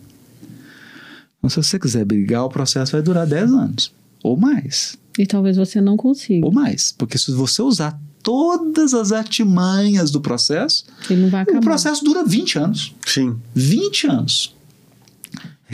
[1.38, 3.92] Então, se você quiser brigar, o processo vai durar 10 anos
[4.24, 4.98] ou mais.
[5.20, 6.46] E talvez você não consiga.
[6.46, 10.86] Ou mais, porque se você usar todas as artimanhas do processo,
[11.56, 12.96] o processo dura 20 anos.
[13.06, 13.36] Sim.
[13.54, 14.56] 20 anos.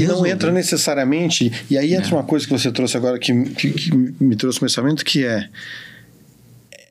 [0.03, 1.51] E não entra necessariamente.
[1.69, 2.13] E aí entra é.
[2.13, 5.49] uma coisa que você trouxe agora que, que, que me trouxe um pensamento que é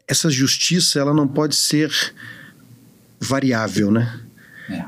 [0.06, 1.92] essa justiça ela não pode ser
[3.20, 4.20] variável, né?
[4.70, 4.84] É.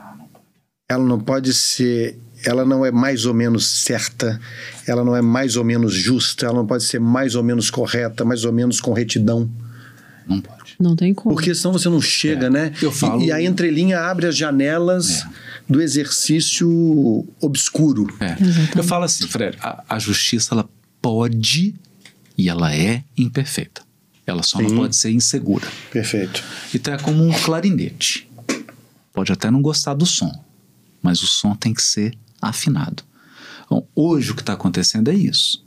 [0.88, 4.40] Ela não pode ser ela não é mais ou menos certa,
[4.86, 8.24] ela não é mais ou menos justa, ela não pode ser mais ou menos correta,
[8.24, 9.50] mais ou menos com retidão.
[10.26, 10.76] Não pode.
[10.78, 11.34] Não tem como.
[11.34, 12.50] Porque senão você não chega, é.
[12.50, 12.72] né?
[12.80, 13.20] Eu falo...
[13.20, 15.28] E, e, a entrelinha abre as janelas é.
[15.70, 16.68] Do exercício
[17.40, 18.12] obscuro.
[18.18, 18.36] É.
[18.76, 20.68] Eu falo assim, Fred, a, a, justiça ela
[21.00, 21.76] pode
[22.36, 23.82] e ela é imperfeita.
[24.26, 24.64] Ela só Sim.
[24.64, 25.68] não pode ser insegura.
[25.92, 26.42] Perfeito.
[26.74, 28.28] Então é como um clarinete.
[29.12, 30.32] Pode até não gostar do som,
[31.00, 33.04] mas o som tem que ser afinado.
[33.64, 35.64] Então, hoje o que está acontecendo é isso.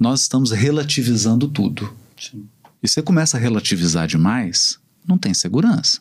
[0.00, 1.96] Nós estamos relativizando tudo.
[2.20, 2.48] Sim.
[2.82, 6.00] E você começa a relativizar demais, não tem segurança.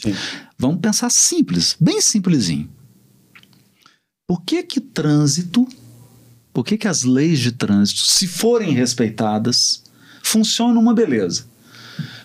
[0.00, 0.14] Sim.
[0.58, 2.68] Vamos pensar simples, bem simplesinho.
[4.26, 5.66] Por que que trânsito,
[6.52, 9.82] por que que as leis de trânsito, se forem respeitadas,
[10.22, 11.46] funcionam uma beleza?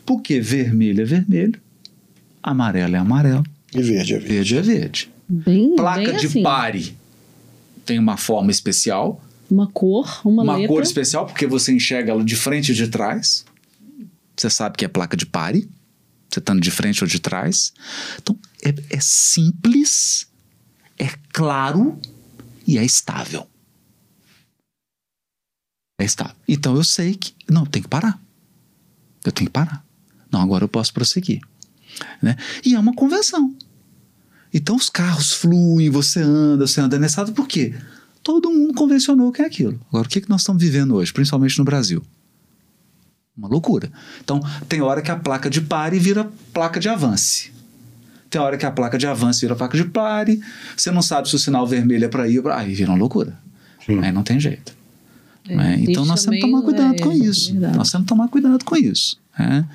[0.05, 1.61] Porque vermelho é vermelho,
[2.41, 3.43] amarelo é amarelo.
[3.74, 4.34] E verde é verde.
[4.34, 5.13] Verde é verde.
[5.28, 6.43] Bem, Placa bem de assim.
[6.43, 6.97] pare
[7.86, 9.21] tem uma forma especial.
[9.49, 10.67] Uma cor, uma, uma letra.
[10.69, 13.45] cor especial, porque você enxerga ela de frente e de trás.
[14.36, 15.69] Você sabe que é placa de pare.
[16.34, 17.73] Você estando de frente ou de trás.
[18.17, 20.27] Então, é, é simples,
[20.97, 21.99] é claro
[22.65, 23.47] e é estável.
[25.99, 26.36] É estável.
[26.47, 27.34] Então, eu sei que...
[27.49, 28.19] Não, tem que parar.
[29.23, 29.86] Eu tenho que parar.
[30.31, 31.41] Não, agora eu posso prosseguir.
[32.21, 32.36] Né?
[32.65, 33.55] E é uma convenção.
[34.53, 37.75] Então os carros fluem, você anda, você anda nessa por quê?
[38.21, 39.79] Todo mundo convencionou que é aquilo.
[39.89, 42.03] Agora, o que, que nós estamos vivendo hoje, principalmente no Brasil?
[43.36, 43.91] Uma loucura.
[44.23, 47.51] Então, tem hora que a placa de pare vira placa de avance.
[48.29, 50.39] Tem hora que a placa de avance vira placa de pare.
[50.77, 52.57] Você não sabe se o sinal vermelho é para ir, pra...
[52.57, 53.38] aí vira uma loucura.
[53.86, 53.99] Sim.
[53.99, 54.75] Aí não tem jeito.
[55.47, 55.77] É, né?
[55.79, 57.51] Então, nós temos que tomar cuidado é, com isso.
[57.51, 59.19] É nós temos que tomar cuidado com isso.
[59.38, 59.65] É.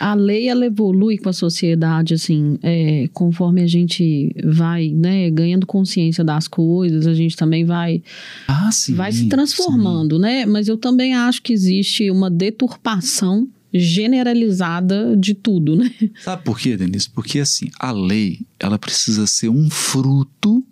[0.00, 5.66] A lei ela evolui com a sociedade, assim, é, conforme a gente vai, né, ganhando
[5.66, 8.02] consciência das coisas, a gente também vai,
[8.48, 10.22] ah, sim, vai se transformando, sim.
[10.22, 10.46] né?
[10.46, 15.92] Mas eu também acho que existe uma deturpação generalizada de tudo, né?
[16.20, 17.08] Sabe por quê, Denise?
[17.10, 20.64] Porque assim, a lei, ela precisa ser um fruto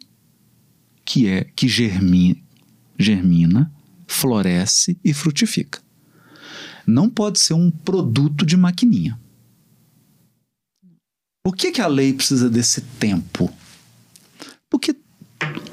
[1.04, 2.36] que é que germina,
[2.98, 3.70] germina,
[4.06, 5.81] floresce e frutifica
[6.86, 9.18] não pode ser um produto de maquininha.
[11.44, 13.52] Por que, que a lei precisa desse tempo?
[14.70, 14.96] Porque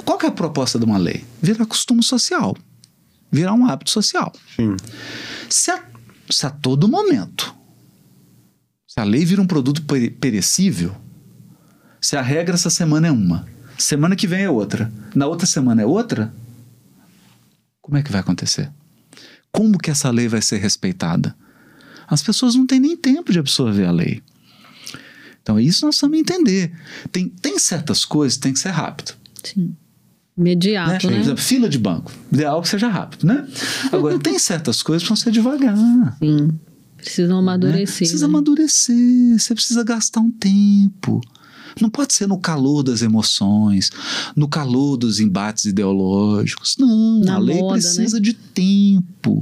[0.03, 1.23] qual que é a proposta de uma lei?
[1.41, 2.57] Virar costume social.
[3.31, 4.33] Virar um hábito social.
[4.55, 4.75] Sim.
[5.49, 5.83] Se a,
[6.29, 7.55] se a todo momento,
[8.87, 9.83] se a lei vira um produto
[10.19, 10.95] perecível,
[12.01, 13.47] se a regra essa semana é uma,
[13.77, 16.33] semana que vem é outra, na outra semana é outra,
[17.81, 18.71] como é que vai acontecer?
[19.51, 21.35] Como que essa lei vai ser respeitada?
[22.07, 24.21] As pessoas não têm nem tempo de absorver a lei.
[25.41, 26.71] Então, isso nós precisamos entender.
[27.11, 29.13] Tem, tem certas coisas que tem que ser rápido.
[29.43, 29.75] Sim.
[30.37, 30.93] Imediato, né?
[30.93, 30.99] né?
[30.99, 32.11] Por exemplo, fila de banco.
[32.31, 33.47] Ideal que seja rápido, né?
[33.91, 35.75] Agora, tem certas coisas que precisam ser devagar.
[36.19, 36.49] Sim.
[36.95, 37.41] Precisam né?
[37.41, 37.79] amadurecer.
[37.79, 37.85] Né?
[37.85, 38.33] Precisa né?
[38.33, 39.39] amadurecer.
[39.39, 41.21] Você precisa gastar um tempo.
[41.81, 43.89] Não pode ser no calor das emoções,
[44.35, 46.75] no calor dos embates ideológicos.
[46.77, 48.23] Não, Na a lei moda, precisa né?
[48.23, 49.41] de tempo.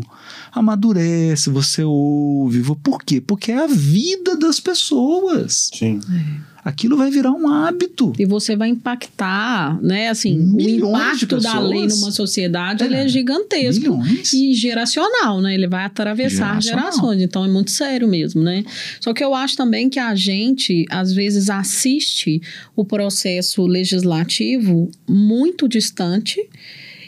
[0.52, 2.64] Amadurece, você ouve.
[2.84, 3.22] Por quê?
[3.22, 5.70] Porque é a vida das pessoas.
[5.74, 6.00] Sim.
[6.10, 8.12] É aquilo vai virar um hábito.
[8.20, 10.10] E você vai impactar, né?
[10.10, 14.34] Assim, Milhões o impacto da lei numa sociedade é, é gigantesco milhões.
[14.34, 15.54] e geracional, né?
[15.54, 18.66] Ele vai atravessar gerações, então é muito sério mesmo, né?
[19.00, 22.42] Só que eu acho também que a gente às vezes assiste
[22.76, 26.48] o processo legislativo muito distante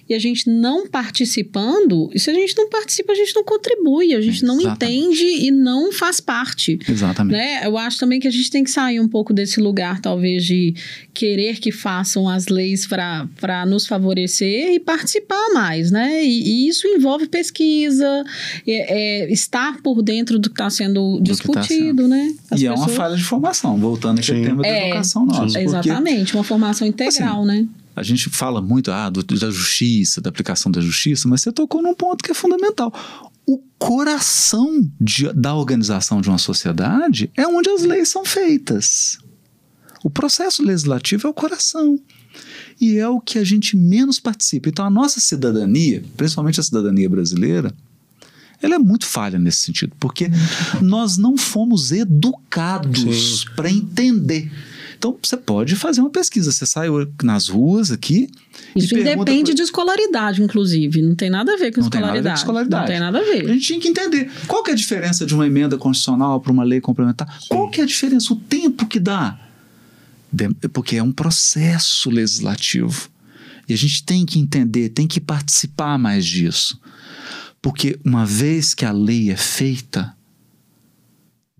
[0.09, 4.15] e a gente não participando, e se a gente não participa, a gente não contribui,
[4.15, 6.79] a gente não entende e não faz parte.
[6.89, 7.37] Exatamente.
[7.37, 7.61] Né?
[7.63, 10.73] Eu acho também que a gente tem que sair um pouco desse lugar, talvez, de
[11.13, 16.23] querer que façam as leis para nos favorecer e participar mais, né?
[16.23, 18.23] E, e isso envolve pesquisa,
[18.65, 22.07] é, é, estar por dentro do que está sendo do tá discutido, tá sendo.
[22.07, 22.33] né?
[22.49, 22.63] As e pessoas...
[22.63, 25.61] é uma falha de formação, voltando aqui ao tema da é, educação nossa.
[25.61, 27.67] Exatamente, porque, uma formação integral, assim, né?
[27.95, 31.81] A gente fala muito ah, do, da justiça, da aplicação da justiça, mas você tocou
[31.81, 32.93] num ponto que é fundamental.
[33.45, 39.17] O coração de, da organização de uma sociedade é onde as leis são feitas.
[40.03, 41.99] O processo legislativo é o coração.
[42.79, 44.69] E é o que a gente menos participa.
[44.69, 47.73] Então, a nossa cidadania, principalmente a cidadania brasileira,
[48.61, 50.29] ela é muito falha nesse sentido, porque
[50.81, 54.51] nós não fomos educados para entender.
[54.99, 56.51] Então, você pode fazer uma pesquisa.
[56.51, 56.89] Você sai
[57.23, 58.29] nas ruas aqui.
[58.75, 61.01] Isso independe de escolaridade, inclusive.
[61.01, 62.15] Não tem nada a ver com não escolaridade.
[62.15, 62.81] Tem ver com escolaridade.
[62.81, 63.49] Não tem nada a ver.
[63.49, 66.51] A gente tinha que entender qual que é a diferença de uma emenda constitucional para
[66.51, 67.39] uma lei complementar.
[67.47, 68.33] Qual que é a diferença?
[68.33, 69.39] O tempo que dá.
[70.73, 73.09] Porque é um processo legislativo.
[73.69, 76.77] E a gente tem que entender, tem que participar mais disso.
[77.61, 80.13] Porque uma vez que a lei é feita,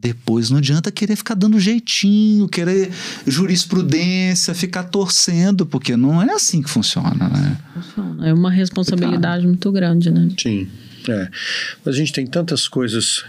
[0.02, 2.90] depois não adianta querer ficar dando jeitinho, querer
[3.28, 7.58] jurisprudência, ficar torcendo, porque não é assim que funciona, né?
[8.24, 10.30] É uma responsabilidade muito grande, né?
[10.38, 10.70] Sim.
[11.08, 11.30] É.
[11.84, 13.26] Mas a gente tem tantas coisas,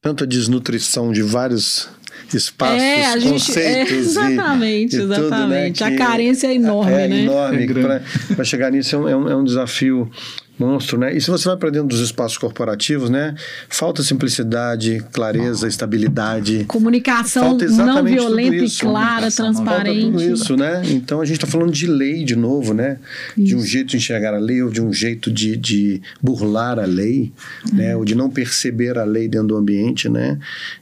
[0.00, 1.88] tanta desnutrição de vários
[2.32, 3.92] espaços, é, gente, conceitos.
[3.92, 5.78] É, exatamente, e, e exatamente.
[5.78, 7.22] Tudo, né, a carência é enorme, é, né?
[7.24, 7.64] Enorme.
[7.64, 10.10] É Para chegar nisso é um, é um desafio
[10.58, 11.16] monstro, né?
[11.16, 13.34] E se você vai para dentro dos espaços corporativos, né?
[13.68, 15.68] Falta simplicidade, clareza, oh.
[15.68, 16.64] estabilidade.
[16.64, 20.02] Comunicação não violenta e clara, transparente.
[20.02, 20.82] Falta tudo isso, né?
[20.86, 22.98] Então a gente está falando de lei de novo, né?
[23.36, 23.46] Isso.
[23.46, 26.86] De um jeito de enxergar a lei ou de um jeito de, de burlar a
[26.86, 27.32] lei,
[27.72, 27.96] né?
[27.96, 30.38] Ou de não perceber a lei dentro do ambiente, né?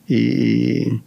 [0.08, 0.98] E,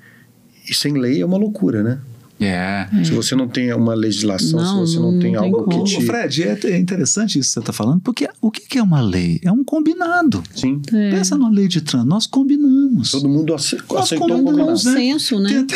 [0.70, 2.00] e sem lei é uma loucura, né?
[2.40, 2.88] É.
[3.04, 5.84] Se você não tem uma legislação, não, se você não, não tem algo como.
[5.84, 6.06] que te...
[6.06, 9.42] Fred, é interessante isso que você está falando, porque o que é uma lei?
[9.44, 10.42] É um combinado.
[10.56, 10.82] Sim.
[10.94, 11.12] É.
[11.12, 13.12] Pensa numa lei de trânsito, nós combinamos.
[13.12, 13.78] Todo mundo ace...
[13.92, 14.94] nós aceitou combinamos, né?
[14.94, 15.50] senso, né?
[15.50, 15.76] Tem até,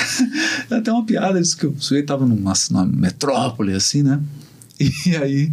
[0.70, 4.22] tem até uma piada, diz que o sujeito estava numa, numa metrópole, assim, né?
[5.06, 5.52] E aí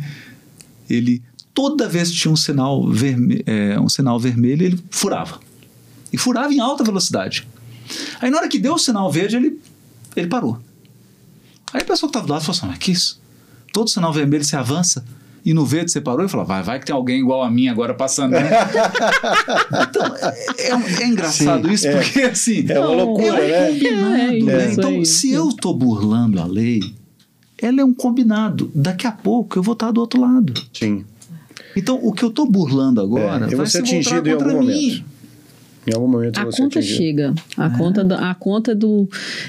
[0.88, 3.42] ele, toda vez que tinha um sinal, verme...
[3.46, 5.40] É, um sinal vermelho, ele furava.
[6.12, 7.48] E furava em alta velocidade.
[8.20, 9.60] Aí na hora que deu o sinal verde, ele,
[10.16, 10.58] ele parou.
[11.72, 13.20] Aí a pessoa que estava do lado falou assim: mas que isso?
[13.72, 15.04] Todo sinal vermelho se avança
[15.44, 17.68] e no verde você parou e falou: vai, vai que tem alguém igual a mim
[17.68, 18.32] agora passando.
[18.32, 18.50] Né?
[19.88, 21.92] então, é, é, é engraçado Sim, isso, é.
[21.92, 22.64] porque assim.
[22.68, 24.26] É uma loucura, é um né?
[24.26, 24.72] Combinado, né?
[24.72, 26.80] Então, se eu estou burlando a lei,
[27.58, 28.70] ela é um combinado.
[28.74, 30.52] Daqui a pouco eu vou estar do outro lado.
[30.72, 31.04] Sim.
[31.76, 34.54] Então, o que eu estou burlando agora é, vai ser atingido em algum mim.
[34.54, 35.04] momento.
[35.90, 36.96] Em algum momento a você conta atingiu.
[36.96, 37.34] chega.
[37.56, 37.76] A é.
[37.76, 39.08] conta, do, a conta do,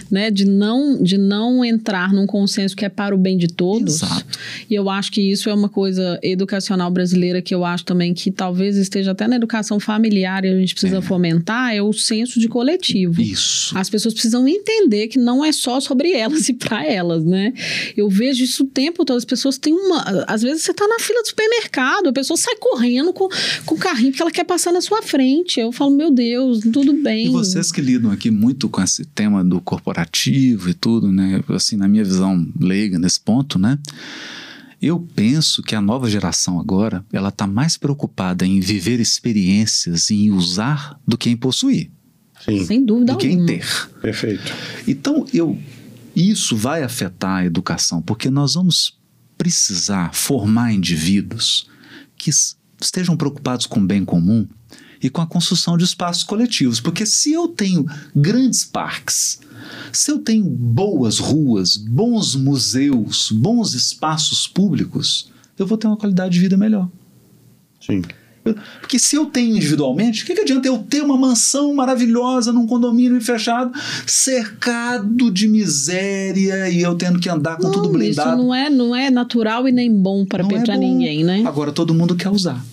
[0.09, 4.01] né, de não de não entrar num consenso que é para o bem de todos.
[4.01, 4.39] Exato.
[4.69, 8.31] E eu acho que isso é uma coisa educacional brasileira que eu acho também que
[8.31, 11.01] talvez esteja até na educação familiar e a gente precisa é.
[11.01, 13.21] fomentar é o senso de coletivo.
[13.21, 13.77] Isso.
[13.77, 17.53] As pessoas precisam entender que não é só sobre elas e para elas, né?
[17.95, 19.17] Eu vejo isso o tempo todo.
[19.17, 22.55] As pessoas têm uma, às vezes você está na fila do supermercado, a pessoa sai
[22.55, 23.27] correndo com,
[23.65, 25.59] com o carrinho porque ela quer passar na sua frente.
[25.59, 27.27] Eu falo, meu Deus Deus, tudo bem.
[27.27, 31.43] E vocês que lidam aqui muito com esse tema do corporativo e tudo, né?
[31.49, 33.77] Assim, na minha visão leiga nesse ponto, né?
[34.81, 40.15] Eu penso que a nova geração agora, ela está mais preocupada em viver experiências e
[40.15, 41.91] em usar do que em possuir.
[42.45, 42.65] Sim.
[42.65, 43.65] Sem dúvida Do que em ter.
[44.01, 44.53] Perfeito.
[44.87, 45.59] Então, eu,
[46.15, 48.97] isso vai afetar a educação, porque nós vamos
[49.37, 51.69] precisar formar indivíduos
[52.17, 52.31] que
[52.81, 54.47] estejam preocupados com o bem comum
[55.01, 56.79] e com a construção de espaços coletivos.
[56.79, 57.85] Porque se eu tenho
[58.15, 59.39] grandes parques,
[59.91, 66.33] se eu tenho boas ruas, bons museus, bons espaços públicos, eu vou ter uma qualidade
[66.33, 66.89] de vida melhor.
[67.79, 68.01] Sim.
[68.79, 72.65] Porque se eu tenho individualmente, o que, que adianta eu ter uma mansão maravilhosa num
[72.65, 73.71] condomínio fechado,
[74.07, 78.29] cercado de miséria e eu tendo que andar com não, tudo blindado?
[78.29, 81.43] Isso não é, não é natural e nem bom para é ninguém, né?
[81.45, 82.63] Agora todo mundo quer usar.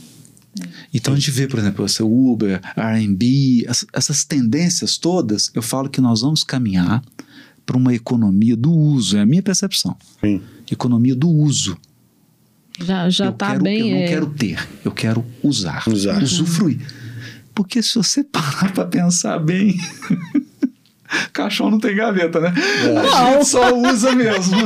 [0.93, 6.01] Então a gente vê, por exemplo, o Uber, R&B, essas tendências todas, eu falo que
[6.01, 7.03] nós vamos caminhar
[7.67, 9.95] para uma economia do uso, é a minha percepção.
[10.21, 10.41] Sim.
[10.71, 11.77] Economia do uso.
[12.81, 13.81] Já já está bem.
[13.81, 14.09] Eu não é...
[14.09, 16.23] quero ter, eu quero usar, usar.
[16.23, 16.81] usufruir.
[17.55, 19.77] Porque se você parar para pensar bem,
[21.33, 22.53] Caixão não tem gaveta, né?
[22.85, 22.99] É.
[22.99, 24.57] A gente só usa mesmo.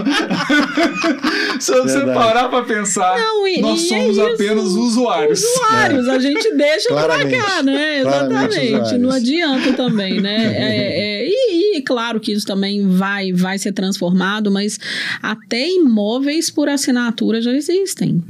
[1.60, 2.18] Se você Verdade.
[2.18, 5.42] parar para pensar, não, e, nós e é somos é apenas usuários.
[5.42, 6.10] Usuários, é.
[6.10, 8.00] a gente deixa para cá, né?
[8.00, 8.98] Exatamente.
[8.98, 10.42] Não adianta também, né?
[10.62, 14.78] É, é, e, e, claro que isso também vai, vai ser transformado, mas
[15.22, 18.22] até imóveis por assinatura já existem.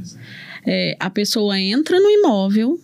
[0.65, 2.79] É, a pessoa entra no imóvel,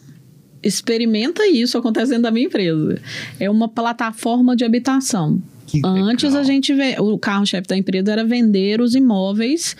[0.63, 3.01] experimenta isso acontecendo da minha empresa.
[3.39, 5.41] É uma plataforma de habitação.
[5.67, 6.39] Que Antes legal.
[6.41, 9.75] a gente vê, o carro-chefe da empresa era vender os imóveis,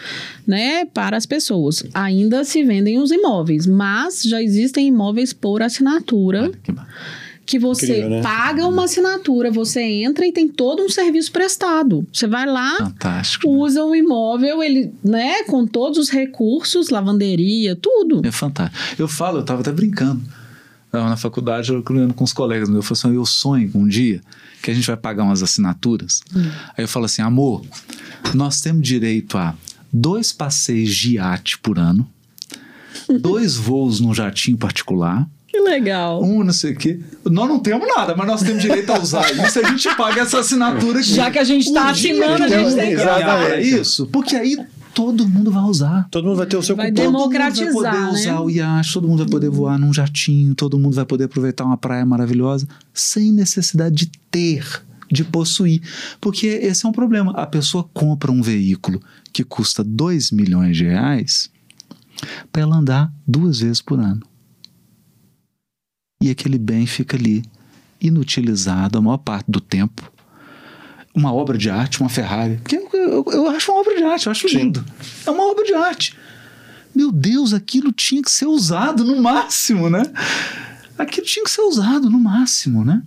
[0.45, 1.83] né, para as pessoas.
[1.95, 6.87] Ainda se vendem os imóveis, mas já existem imóveis por assinatura Olha que ba-
[7.43, 8.21] que você Incrível, né?
[8.21, 12.05] paga uma assinatura, você entra e tem todo um serviço prestado.
[12.13, 13.47] Você vai lá, Fantástico.
[13.51, 13.57] né?
[13.57, 18.21] usa o imóvel, ele, né, com todos os recursos, lavanderia, tudo.
[18.23, 19.01] É fantástico.
[19.01, 20.21] Eu falo, eu estava até brincando.
[20.91, 22.83] Na faculdade, eu criando com os colegas meus.
[22.89, 24.21] Eu falei assim: eu sonho um dia
[24.61, 26.21] que a gente vai pagar umas assinaturas.
[26.77, 27.63] Aí eu falo assim: amor,
[28.33, 29.53] nós temos direito a
[29.93, 32.07] dois passeios de iate por ano,
[33.21, 36.23] dois voos num jatinho particular, Que legal.
[36.23, 36.99] um não sei o quê.
[37.25, 39.59] Nós não temos nada, mas nós temos direito a usar isso.
[39.59, 41.13] A gente paga essa assinatura aqui.
[41.13, 44.57] Já que a gente está assinando, a gente tem que para isso, porque aí
[44.93, 46.07] todo mundo vai usar.
[46.09, 47.01] Todo mundo vai ter o seu Vai cupom.
[47.01, 48.19] demo- Todo mundo vai Democratizar, poder né?
[48.19, 51.65] usar o iate, todo mundo vai poder voar num jatinho, todo mundo vai poder aproveitar
[51.65, 54.65] uma praia maravilhosa sem necessidade de ter,
[55.11, 55.81] de possuir.
[56.19, 57.31] Porque esse é um problema.
[57.31, 59.01] A pessoa compra um veículo
[59.33, 61.49] que custa 2 milhões de reais
[62.51, 64.21] para ela andar duas vezes por ano.
[66.21, 67.43] E aquele bem fica ali,
[68.01, 70.11] inutilizado a maior parte do tempo.
[71.13, 72.59] Uma obra de arte, uma Ferrari.
[72.65, 74.57] Que eu, eu, eu acho uma obra de arte, eu acho Sim.
[74.57, 74.85] lindo.
[75.25, 76.15] É uma obra de arte.
[76.93, 80.03] Meu Deus, aquilo tinha que ser usado no máximo, né?
[80.97, 83.01] Aquilo tinha que ser usado no máximo, né?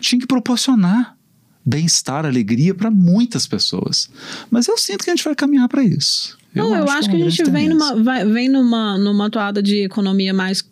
[0.00, 1.16] Tinha que proporcionar
[1.64, 4.10] bem-estar, alegria para muitas pessoas.
[4.50, 6.36] Mas eu sinto que a gente vai caminhar para isso.
[6.54, 9.80] Não, eu acho é que a gente vem numa, vai- vem numa, numa toada de
[9.82, 10.62] economia mais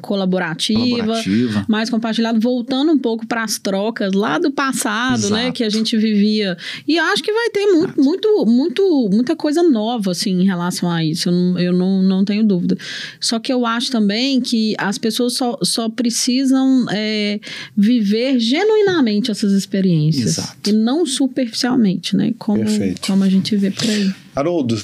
[0.00, 1.64] colaborativa, Colaborativa.
[1.68, 5.52] mais compartilhado, voltando um pouco para as trocas lá do passado, né, Exato.
[5.54, 6.56] que a gente vivia.
[6.86, 11.04] E acho que vai ter muito, muito, muito, muita coisa nova, assim, em relação a
[11.04, 11.28] isso.
[11.28, 12.76] Eu não, eu não, não tenho dúvida.
[13.20, 17.40] Só que eu acho também que as pessoas só, só precisam é,
[17.76, 20.38] viver genuinamente essas experiências.
[20.38, 20.70] Exato.
[20.70, 22.32] E não superficialmente, né?
[22.38, 23.00] Como, Perfeito.
[23.06, 24.12] como a gente vê por aí.
[24.34, 24.80] Haroldo,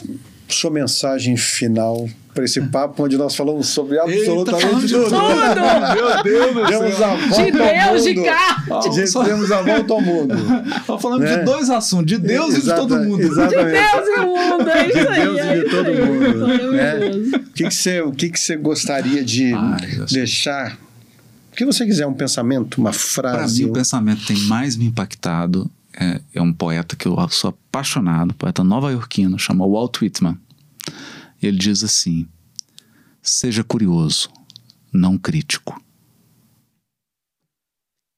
[0.49, 5.11] sua mensagem final para esse papo onde nós falamos sobre absolutamente falando de tudo.
[5.97, 8.27] Meu Deus do Demos a volta De ao Deus, de mundo.
[8.27, 8.81] cá!
[8.91, 10.35] De- Só- Demos a volta ao mundo.
[10.87, 11.39] Nós falamos Né?
[11.39, 13.23] de dois assuntos, de Deus e de Exata- todo mundo.
[13.23, 13.73] Exatamente.
[13.73, 15.21] Deus e o mundo, é isso De aí.
[15.23, 16.73] Deus é e de isso todo mundo.
[16.73, 16.95] né?
[17.37, 20.79] O que que você, o que que você gostaria de Ai, deixar?
[21.53, 23.65] O que você quiser, um pensamento, uma Para frase.
[23.65, 27.51] mim, o pensamento que tem mais me impactado é, é um poeta que eu sou
[27.51, 30.39] apaixonado, poeta nova-iorquino, chama Walt Whitman.
[31.43, 32.29] Ele diz assim:
[33.23, 34.31] seja curioso,
[34.93, 35.81] não crítico.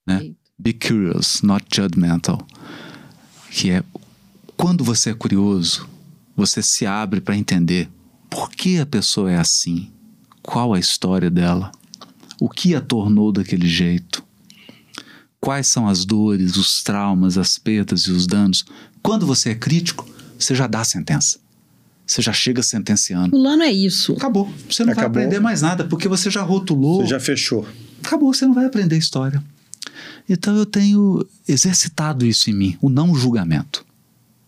[0.07, 0.35] Né?
[0.59, 2.45] Be curious, not judgmental.
[3.51, 3.85] Que é
[4.57, 5.89] quando você é curioso,
[6.35, 7.89] você se abre para entender
[8.29, 9.91] por que a pessoa é assim,
[10.43, 11.70] qual a história dela,
[12.41, 14.24] o que a tornou daquele jeito,
[15.49, 18.66] quais são as dores, os traumas, as perdas e os danos.
[19.03, 20.07] Quando você é crítico,
[20.38, 21.38] você já dá a sentença.
[22.07, 23.30] Você já chega sentenciando.
[23.30, 24.12] Fulano é isso.
[24.12, 24.53] Acabou.
[24.68, 25.22] Você não vai Acabou.
[25.22, 27.01] aprender mais nada, porque você já rotulou.
[27.01, 27.66] Você já fechou.
[28.05, 29.42] Acabou, você não vai aprender história.
[30.28, 33.86] Então eu tenho exercitado isso em mim, o não julgamento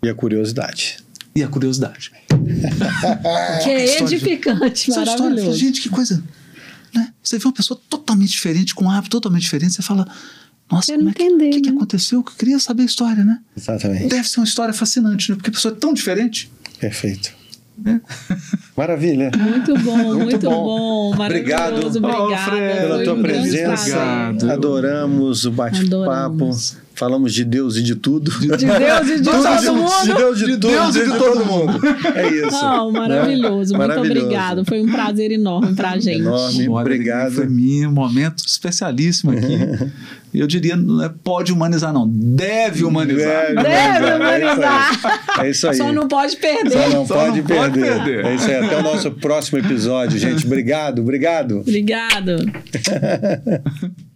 [0.02, 0.98] E a curiosidade.
[1.34, 2.12] e a curiosidade.
[3.64, 5.58] Que é de- edificante, história, fala, maravilhoso.
[5.58, 6.22] gente, que coisa.
[6.94, 7.10] Né?
[7.22, 10.06] Você vê uma pessoa totalmente diferente, com um hábito totalmente diferente, você fala,
[10.70, 11.76] nossa, Quero como é que, entender, o que, que né?
[11.76, 12.18] aconteceu?
[12.20, 13.38] Eu queria saber a história, né?
[13.56, 14.06] Exatamente.
[14.08, 15.36] Deve ser uma história fascinante, né?
[15.36, 16.50] Porque a pessoa é tão diferente.
[16.78, 17.32] Perfeito.
[18.76, 19.30] Maravilha.
[19.36, 21.10] Muito bom, Muito muito, bom.
[21.10, 21.16] bom.
[21.16, 21.98] Maravilhoso.
[21.98, 22.50] Obrigado.
[22.50, 23.72] Fred, Pela tua um presença.
[23.82, 24.50] Obrigado.
[24.50, 26.50] Adoramos o bate-papo.
[26.94, 28.30] Falamos de Deus e de tudo.
[28.30, 30.02] De Deus e de todo mundo.
[30.04, 31.80] De Deus e de, De tudo, Deus e de todo mundo.
[32.14, 32.50] É isso.
[32.62, 33.72] Não, maravilhoso.
[33.72, 33.78] né?
[33.78, 34.20] Muito Maravilhoso.
[34.26, 34.64] obrigado.
[34.66, 36.20] Foi um prazer enorme pra gente.
[36.20, 36.68] Enorme.
[36.68, 37.32] Obrigado.
[37.32, 37.46] Foi
[37.86, 39.56] um momento especialíssimo aqui.
[40.32, 42.06] Eu diria, não é pode humanizar, não.
[42.08, 43.46] Deve humanizar.
[43.54, 44.90] Deve Deve humanizar.
[44.92, 45.44] humanizar.
[45.44, 45.76] É isso aí.
[45.76, 46.70] Só não pode perder.
[46.72, 48.04] Só não Só pode não pode perder.
[48.04, 48.24] perder.
[48.26, 48.54] É isso aí.
[48.64, 50.46] Até o nosso próximo episódio, gente.
[50.46, 51.60] Obrigado, obrigado.
[51.60, 52.36] Obrigado.